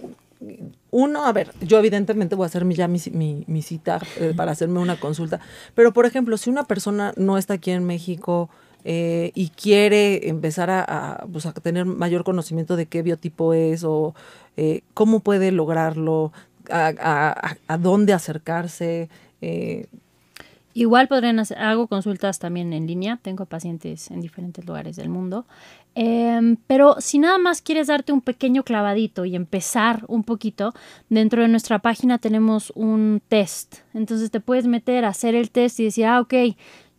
[0.89, 3.01] uno, a ver, yo evidentemente voy a hacer ya mi,
[3.45, 5.41] mi, cita eh, para hacerme una consulta,
[5.73, 8.49] pero por ejemplo, si una persona no está aquí en México
[8.85, 14.15] eh, y quiere empezar a, pues, a, tener mayor conocimiento de qué biotipo es o
[14.55, 16.31] eh, cómo puede lograrlo,
[16.71, 19.09] a, a dónde acercarse,
[20.77, 25.45] Igual podrían hacer, hago consultas también en línea, tengo pacientes en diferentes lugares del mundo.
[25.95, 30.73] Em, pero si nada más quieres darte un pequeño clavadito y empezar un poquito,
[31.07, 33.75] dentro de nuestra página tenemos un test.
[33.93, 36.33] Entonces te puedes meter a hacer el test y decir, ah, ok,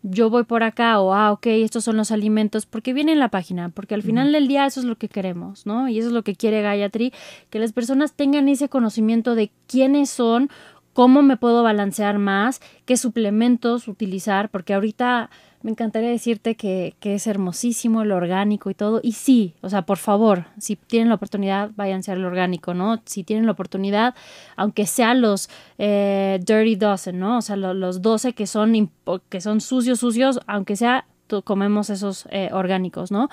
[0.03, 3.29] yo voy por acá o, ah, ok, estos son los alimentos, porque viene en la
[3.29, 5.89] página, porque al final del día eso es lo que queremos, ¿no?
[5.89, 7.13] Y eso es lo que quiere Gayatri,
[7.51, 10.49] que las personas tengan ese conocimiento de quiénes son
[10.97, 15.29] cómo me puedo balancear más, qué suplementos utilizar, porque ahorita
[15.61, 19.01] me encantaría decirte que, es hermosísimo el orgánico y todo.
[19.03, 23.03] Y sí, o sea, por favor, si tienen la oportunidad, váyanse al orgánico, ¿no?
[23.05, 24.15] Si tienen la oportunidad,
[24.57, 27.37] aunque sean los eh, dirty dozen, ¿no?
[27.37, 28.91] O sea, los 12 que son,
[29.29, 31.05] que son sucios, sucios, aunque sea
[31.45, 33.29] comemos esos eh, orgánicos, ¿no?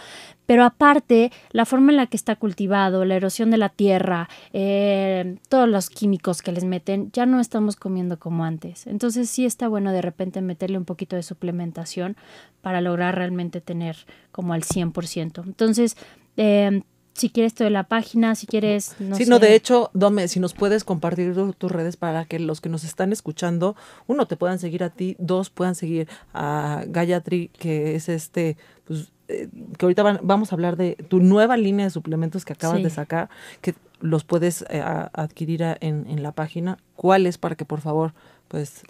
[0.45, 5.37] Pero aparte, la forma en la que está cultivado, la erosión de la tierra, eh,
[5.49, 8.87] todos los químicos que les meten, ya no estamos comiendo como antes.
[8.87, 12.17] Entonces sí está bueno de repente meterle un poquito de suplementación
[12.61, 13.95] para lograr realmente tener
[14.31, 15.43] como al 100%.
[15.45, 15.97] Entonces,
[16.37, 16.81] eh,
[17.13, 18.95] si quieres de la página, si quieres...
[18.99, 22.59] No sí, no, de hecho, Dome, si nos puedes compartir tus redes para que los
[22.59, 23.75] que nos están escuchando,
[24.07, 29.11] uno, te puedan seguir a ti, dos, puedan seguir a Gayatri, que es este, pues,
[29.27, 29.47] eh,
[29.77, 33.29] que ahorita vamos a hablar de tu nueva línea de suplementos que acabas de sacar,
[33.61, 36.79] que los puedes eh, adquirir en, en la página.
[36.95, 38.13] ¿Cuáles para que por favor,
[38.47, 38.81] pues...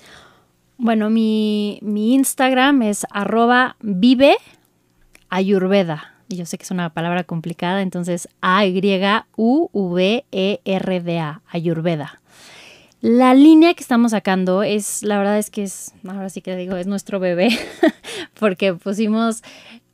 [0.77, 4.35] Bueno, mi, mi Instagram es arroba vive
[5.29, 9.31] ayurveda y yo sé que es una palabra complicada, entonces A-Y-U-V-E-R-D-A,
[11.47, 12.21] Ayurveda.
[13.01, 16.75] La línea que estamos sacando es, la verdad es que es, ahora sí que digo,
[16.77, 17.49] es nuestro bebé,
[18.39, 19.43] porque pusimos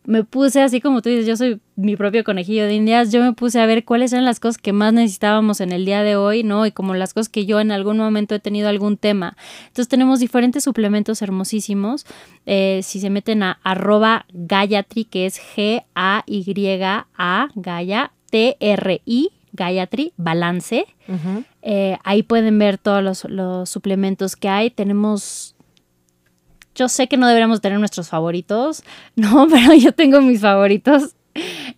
[0.09, 3.33] me puse así como tú dices, yo soy mi propio conejillo de indias, yo me
[3.33, 6.41] puse a ver cuáles eran las cosas que más necesitábamos en el día de hoy,
[6.41, 6.65] ¿no?
[6.65, 9.37] Y como las cosas que yo en algún momento he tenido algún tema.
[9.67, 12.07] Entonces tenemos diferentes suplementos hermosísimos.
[12.47, 20.87] Eh, si se meten a arroba Gayatri, que es G-A-Y-A, Gaya, T-R-I, Gayatri, balance.
[21.61, 24.71] Eh, ahí pueden ver todos los, los suplementos que hay.
[24.71, 25.55] Tenemos
[26.79, 28.83] yo sé que no deberíamos tener nuestros favoritos,
[29.15, 31.15] no, pero yo tengo mis favoritos.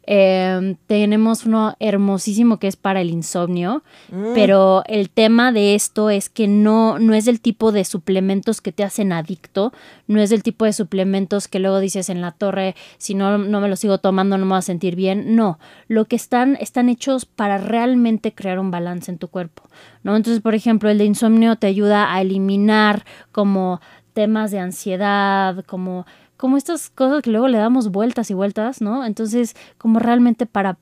[0.03, 4.33] Em, tenemos uno hermosísimo que es para el insomnio, mm.
[4.33, 8.71] pero el tema de esto es que no, no es el tipo de suplementos que
[8.71, 9.73] te hacen adicto,
[10.07, 13.61] no es el tipo de suplementos que luego dices en la torre, si no, no
[13.61, 15.35] me lo sigo tomando no me voy a sentir bien.
[15.35, 19.63] No, lo que están, están hechos para realmente crear un balance en tu cuerpo.
[20.03, 20.15] ¿no?
[20.15, 23.81] Entonces, por ejemplo, el de insomnio te ayuda a eliminar como
[24.13, 26.05] temas de ansiedad, como,
[26.37, 29.05] como estas cosas que luego le damos vueltas y vueltas, ¿no?
[29.05, 30.77] Entonces, como realmente para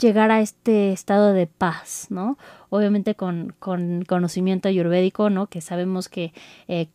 [0.00, 2.38] llegar a este estado de paz, ¿no?
[2.70, 5.46] Obviamente con, con conocimiento ayurvédico, ¿no?
[5.46, 6.32] Que sabemos que
[6.68, 6.88] eh,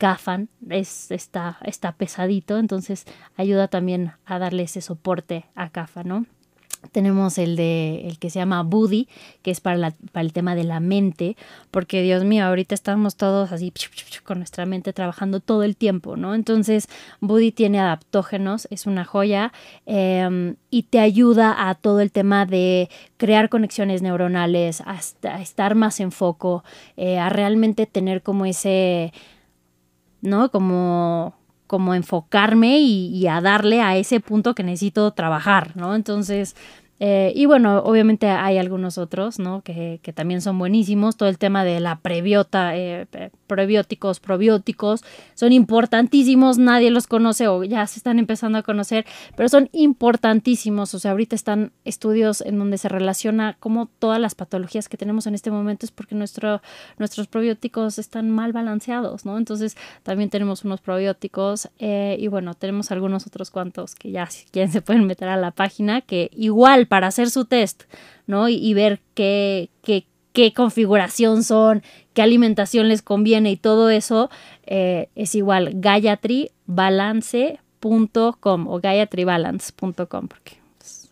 [0.69, 3.05] es, está, está pesadito, entonces
[3.37, 6.25] ayuda también a darle ese soporte a Kafan, ¿no?
[6.91, 9.07] Tenemos el de el que se llama Buddy,
[9.41, 11.37] que es para, para el tema de la mente,
[11.71, 13.71] porque Dios mío, ahorita estamos todos así
[14.23, 16.35] con nuestra mente trabajando todo el tiempo, ¿no?
[16.35, 16.87] Entonces,
[17.21, 19.53] Buddy tiene adaptógenos, es una joya
[19.85, 24.99] em, y te ayuda a todo el tema de crear conexiones neuronales, a,
[25.39, 26.63] estar más en foco,
[26.97, 29.13] eh, a realmente tener como ese,
[30.21, 30.49] ¿no?
[30.51, 31.35] Como
[31.67, 35.95] como enfocarme y, a darle a ese punto que necesito trabajar, ¿no?
[35.95, 36.55] Entonces,
[36.99, 39.61] eh, y bueno, obviamente hay algunos otros, ¿no?
[39.61, 41.17] Que, que, también son buenísimos.
[41.17, 43.05] Todo el tema de la prebiota, eh,
[43.47, 46.57] prebióticos, probióticos, son importantísimos.
[46.57, 50.93] Nadie los conoce o ya se están empezando a conocer, pero son importantísimos.
[50.93, 55.27] O sea, ahorita están estudios en donde se relaciona cómo todas las patologías que tenemos
[55.27, 56.61] en este momento es porque nuestro,
[56.97, 59.37] nuestros probióticos están mal balanceados, ¿no?
[59.37, 64.45] Entonces, también tenemos unos probióticos eh, y bueno, tenemos algunos otros cuantos que ya si
[64.45, 67.83] quieren se pueden meter a la página que igual para hacer su test,
[68.27, 68.49] ¿no?
[68.49, 71.83] Y, ver qué, qué, qué, configuración son,
[72.13, 74.29] qué alimentación les conviene y todo eso
[74.65, 80.57] eh, es igual gayatribalance.com o gayatribalance.com porque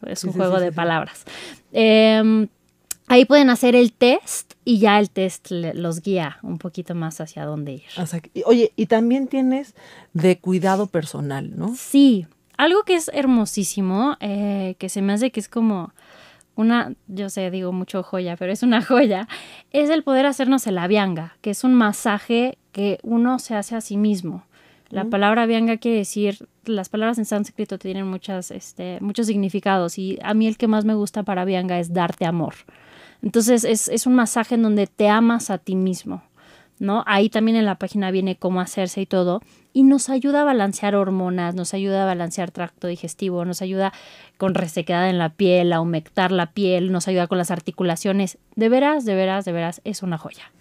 [0.06, 1.24] es, un juego de palabras.
[1.72, 2.48] Em,
[3.08, 7.46] ahí pueden hacer el test y ya el test los guía un poquito más hacia
[7.46, 7.84] dónde ir.
[8.46, 9.76] Oye, y también tienes
[10.14, 11.76] de cuidado personal, ¿no?
[11.76, 12.28] Sí,
[12.64, 15.94] algo que es hermosísimo, eh, que se me hace que es como
[16.56, 19.28] una, yo sé, digo mucho joya, pero es una joya,
[19.72, 23.82] es el poder hacernos el avianga, que es un masaje que uno se hace a
[23.82, 24.46] sí mismo.
[24.90, 30.20] La palabra avianga quiere decir, las palabras en sánscrito tienen muchas, este, muchos significados y
[30.22, 32.54] a mí el que más me gusta para avianga es darte amor.
[33.24, 36.22] Entonces es, es un masaje en donde te amas a ti mismo.
[36.80, 37.04] ¿no?
[37.08, 39.42] Ahí también en la página viene cómo hacerse y todo.
[39.74, 43.92] Y nos ayuda a balancear hormonas, nos ayuda a balancear tracto digestivo, nos ayuda
[44.38, 48.38] con resequedad en la piel, a humectar la piel, nos ayuda con las articulaciones.
[48.56, 50.52] De veras, de veras, de veras, es una joya.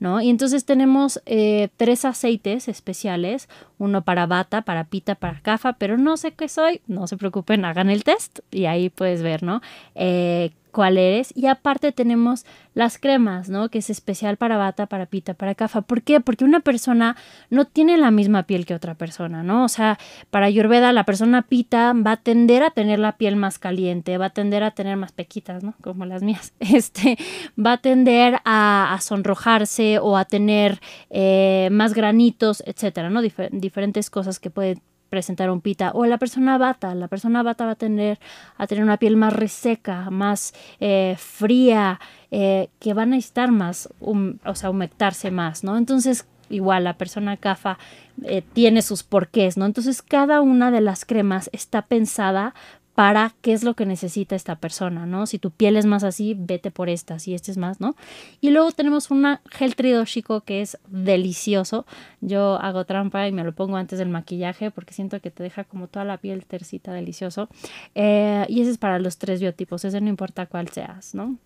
[0.00, 0.20] ¿No?
[0.20, 3.48] Y entonces tenemos eh, tres aceites especiales,
[3.78, 7.64] uno para bata, para pita, para cafa, pero no sé qué soy, no se preocupen,
[7.64, 9.60] hagan el test y ahí puedes ver, ¿no?
[9.96, 11.32] Eh, cuál eres.
[11.34, 12.44] Y aparte tenemos
[12.74, 13.68] las cremas, ¿no?
[13.70, 15.80] Que es especial para bata, para pita, para cafa.
[15.82, 16.20] ¿Por qué?
[16.20, 17.16] Porque una persona
[17.50, 19.64] no tiene la misma piel que otra persona, ¿no?
[19.64, 19.98] O sea,
[20.30, 24.26] para Ayurveda la persona pita va a tender a tener la piel más caliente, va
[24.26, 25.74] a tender a tener más pequitas, ¿no?
[25.82, 26.52] Como las mías.
[26.78, 27.16] Este,
[27.58, 33.22] va a tender a, sonrojarse o a tener eh, más granitos, etcétera, ¿no?
[33.22, 35.90] diferentes cosas que puede presentar un pita.
[35.94, 38.18] O la persona bata la persona bata va a tener
[38.56, 42.00] a tener una piel más reseca más eh, fría
[42.30, 47.36] eh, que van a necesitar más o sea humectarse más no entonces igual la persona
[47.36, 47.78] CAFA
[48.24, 52.54] eh, tiene sus porqués no entonces cada una de las cremas está pensada
[52.98, 55.28] para qué es lo que necesita esta persona, ¿no?
[55.28, 57.94] Si tu piel es más así, vete por esta, si este es más, ¿no?
[58.40, 61.86] Y luego tenemos una gel tridóxico que es delicioso.
[62.20, 65.62] Yo hago trampa y me lo pongo antes del maquillaje porque siento que te deja
[65.62, 67.48] como toda la piel tercita delicioso.
[67.94, 71.38] Eh, y ese es para los tres biotipos, ese no importa cuál seas, ¿no?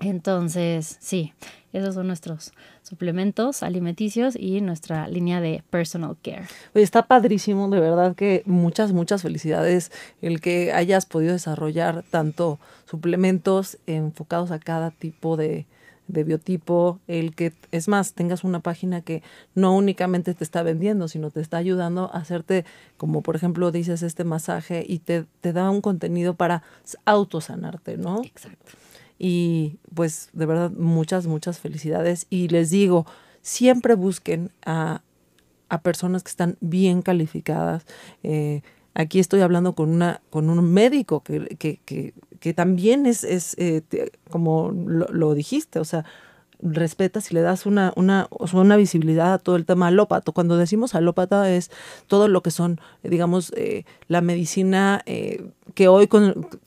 [0.00, 1.32] Entonces, sí,
[1.72, 6.46] esos son nuestros suplementos alimenticios y nuestra línea de personal care.
[6.74, 9.92] está padrísimo, de verdad que muchas, muchas felicidades
[10.22, 15.66] el que hayas podido desarrollar tanto suplementos enfocados a cada tipo de,
[16.08, 19.22] de biotipo, el que, es más, tengas una página que
[19.54, 22.64] no únicamente te está vendiendo, sino te está ayudando a hacerte,
[22.96, 26.62] como por ejemplo dices, este masaje y te, te da un contenido para
[27.04, 28.22] autosanarte, ¿no?
[28.24, 28.72] Exacto.
[29.18, 32.26] Y pues de verdad muchas, muchas felicidades.
[32.30, 33.06] Y les digo,
[33.42, 35.02] siempre busquen a,
[35.68, 37.84] a personas que están bien calificadas.
[38.22, 38.62] Eh,
[38.94, 43.54] aquí estoy hablando con, una, con un médico que, que, que, que también es, es
[43.58, 43.82] eh,
[44.30, 46.04] como lo, dijiste, o sea,
[46.60, 50.32] respetas y le das una, una, una visibilidad a todo el tema alópato.
[50.32, 51.70] Cuando decimos alópata es
[52.06, 56.08] todo lo que son, digamos, eh, la medicina eh, que hoy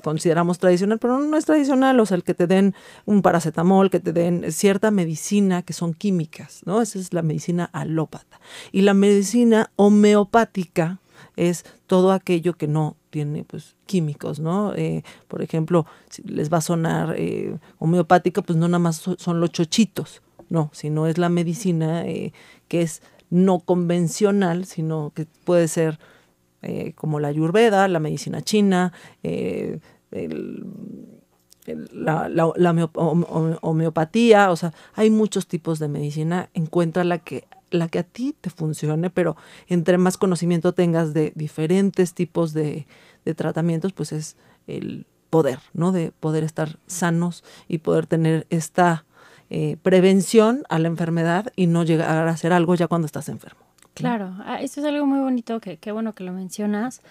[0.03, 2.75] consideramos tradicional, pero no es tradicional, o sea, el que te den
[3.05, 6.81] un paracetamol, que te den cierta medicina que son químicas, ¿no?
[6.81, 8.39] Esa es la medicina alópata.
[8.71, 10.99] Y la medicina homeopática
[11.35, 14.73] es todo aquello que no tiene pues químicos, ¿no?
[14.73, 19.39] Eh, por ejemplo, si les va a sonar eh, homeopática, pues no nada más son
[19.39, 22.33] los chochitos, no, sino es la medicina eh,
[22.67, 25.99] que es no convencional, sino que puede ser
[26.93, 28.93] como la ayurveda, la medicina china,
[31.91, 32.89] la, la,
[33.61, 38.35] homeopatía, o sea, hay muchos tipos de medicina, encuentra la que la que a ti
[38.39, 39.35] te funcione, pero
[39.67, 42.85] entre más conocimiento tengas de diferentes tipos de,
[43.35, 44.35] tratamientos, pues es
[44.67, 45.91] el poder, ¿no?
[45.91, 49.05] De poder estar sanos y poder tener esta
[49.49, 53.61] eh, prevención a la enfermedad y no llegar a hacer algo ya cuando estás enfermo.
[53.93, 57.01] Claro, ah, esto es algo muy bonito, que qué bueno que lo mencionas,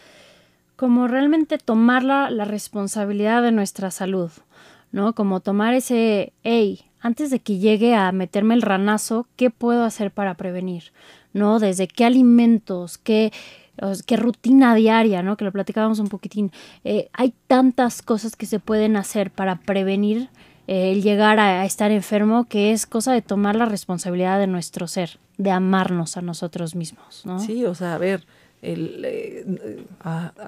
[0.76, 4.30] como realmente tomar la, la responsabilidad de nuestra salud,
[4.93, 5.14] ¿no?
[5.14, 10.11] Como tomar ese, hey, antes de que llegue a meterme el ranazo, ¿qué puedo hacer
[10.11, 10.93] para prevenir?
[11.32, 11.59] ¿No?
[11.59, 13.32] Desde qué alimentos, qué,
[14.07, 15.36] qué rutina diaria, ¿no?
[15.36, 16.53] Que lo platicábamos un poquitín.
[16.84, 20.28] Eh, hay tantas cosas que se pueden hacer para prevenir
[20.66, 24.86] eh, el llegar a, estar enfermo que es cosa de tomar la responsabilidad de nuestro
[24.86, 27.38] ser, de amarnos a nosotros mismos, ¿no?
[27.38, 28.26] Sí, o sea, a ver,
[28.62, 29.44] eh,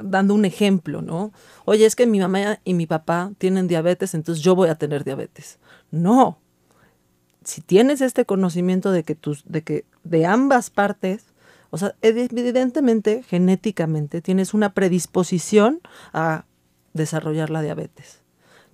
[0.02, 1.32] dando un ejemplo, ¿no?
[1.64, 5.04] Oye, es que mi mamá y mi papá tienen diabetes, entonces yo voy a tener
[5.04, 5.58] diabetes.
[5.90, 6.38] No,
[7.44, 11.26] si tienes este conocimiento de que tus, de que de ambas partes,
[11.70, 15.80] o sea, evidentemente, genéticamente, tienes una predisposición
[16.12, 16.44] a
[16.92, 18.20] desarrollar la diabetes.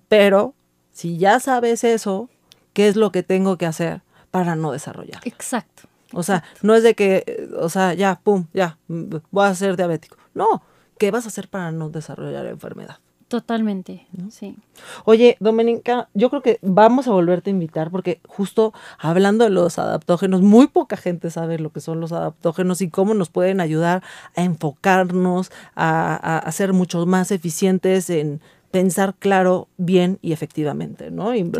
[0.08, 0.54] Pero
[0.92, 2.28] si ya sabes eso,
[2.72, 5.20] ¿qué es lo que tengo que hacer para no desarrollar?
[5.24, 5.84] Exacto.
[6.12, 10.16] O sea, no es de que, o sea, ya, pum, ya, voy a ser diabético.
[10.34, 10.62] No,
[10.98, 12.98] ¿qué vas a hacer para no desarrollar la enfermedad?
[13.28, 14.56] Totalmente, sí.
[15.04, 19.78] Oye, Domenica, yo creo que vamos a volverte a invitar porque justo hablando de los
[19.78, 24.02] adaptógenos, muy poca gente sabe lo que son los adaptógenos y cómo nos pueden ayudar
[24.34, 28.40] a enfocarnos, a, ser mucho más eficientes en
[28.70, 31.34] pensar claro, bien y efectivamente, ¿no?
[31.34, 31.50] Y,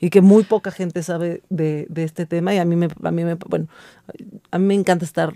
[0.00, 3.10] y, que muy poca gente sabe de, de, este tema y a mí me, a
[3.10, 3.68] mí me, bueno,
[4.50, 5.34] a mí me encanta estar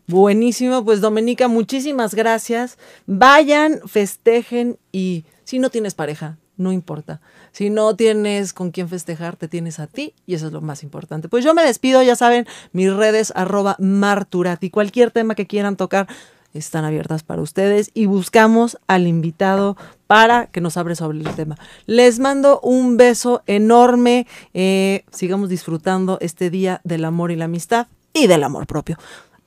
[0.05, 2.77] Buenísimo, pues Domenica, muchísimas gracias.
[3.05, 7.21] Vayan, festejen y si no tienes pareja, no importa.
[7.53, 10.83] Si no tienes con quién festejar, te tienes a ti y eso es lo más
[10.83, 11.29] importante.
[11.29, 14.69] Pues yo me despido, ya saben, mis redes arroba marturati.
[14.69, 16.09] Cualquier tema que quieran tocar
[16.53, 19.75] están abiertas para ustedes y buscamos al invitado
[20.07, 21.57] para que nos abre sobre el tema.
[21.85, 24.27] Les mando un beso enorme.
[24.53, 28.97] Eh, sigamos disfrutando este día del amor y la amistad y del amor propio.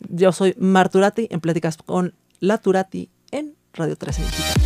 [0.09, 4.66] Yo soy Marturati en Pláticas con La Turati en Radio 13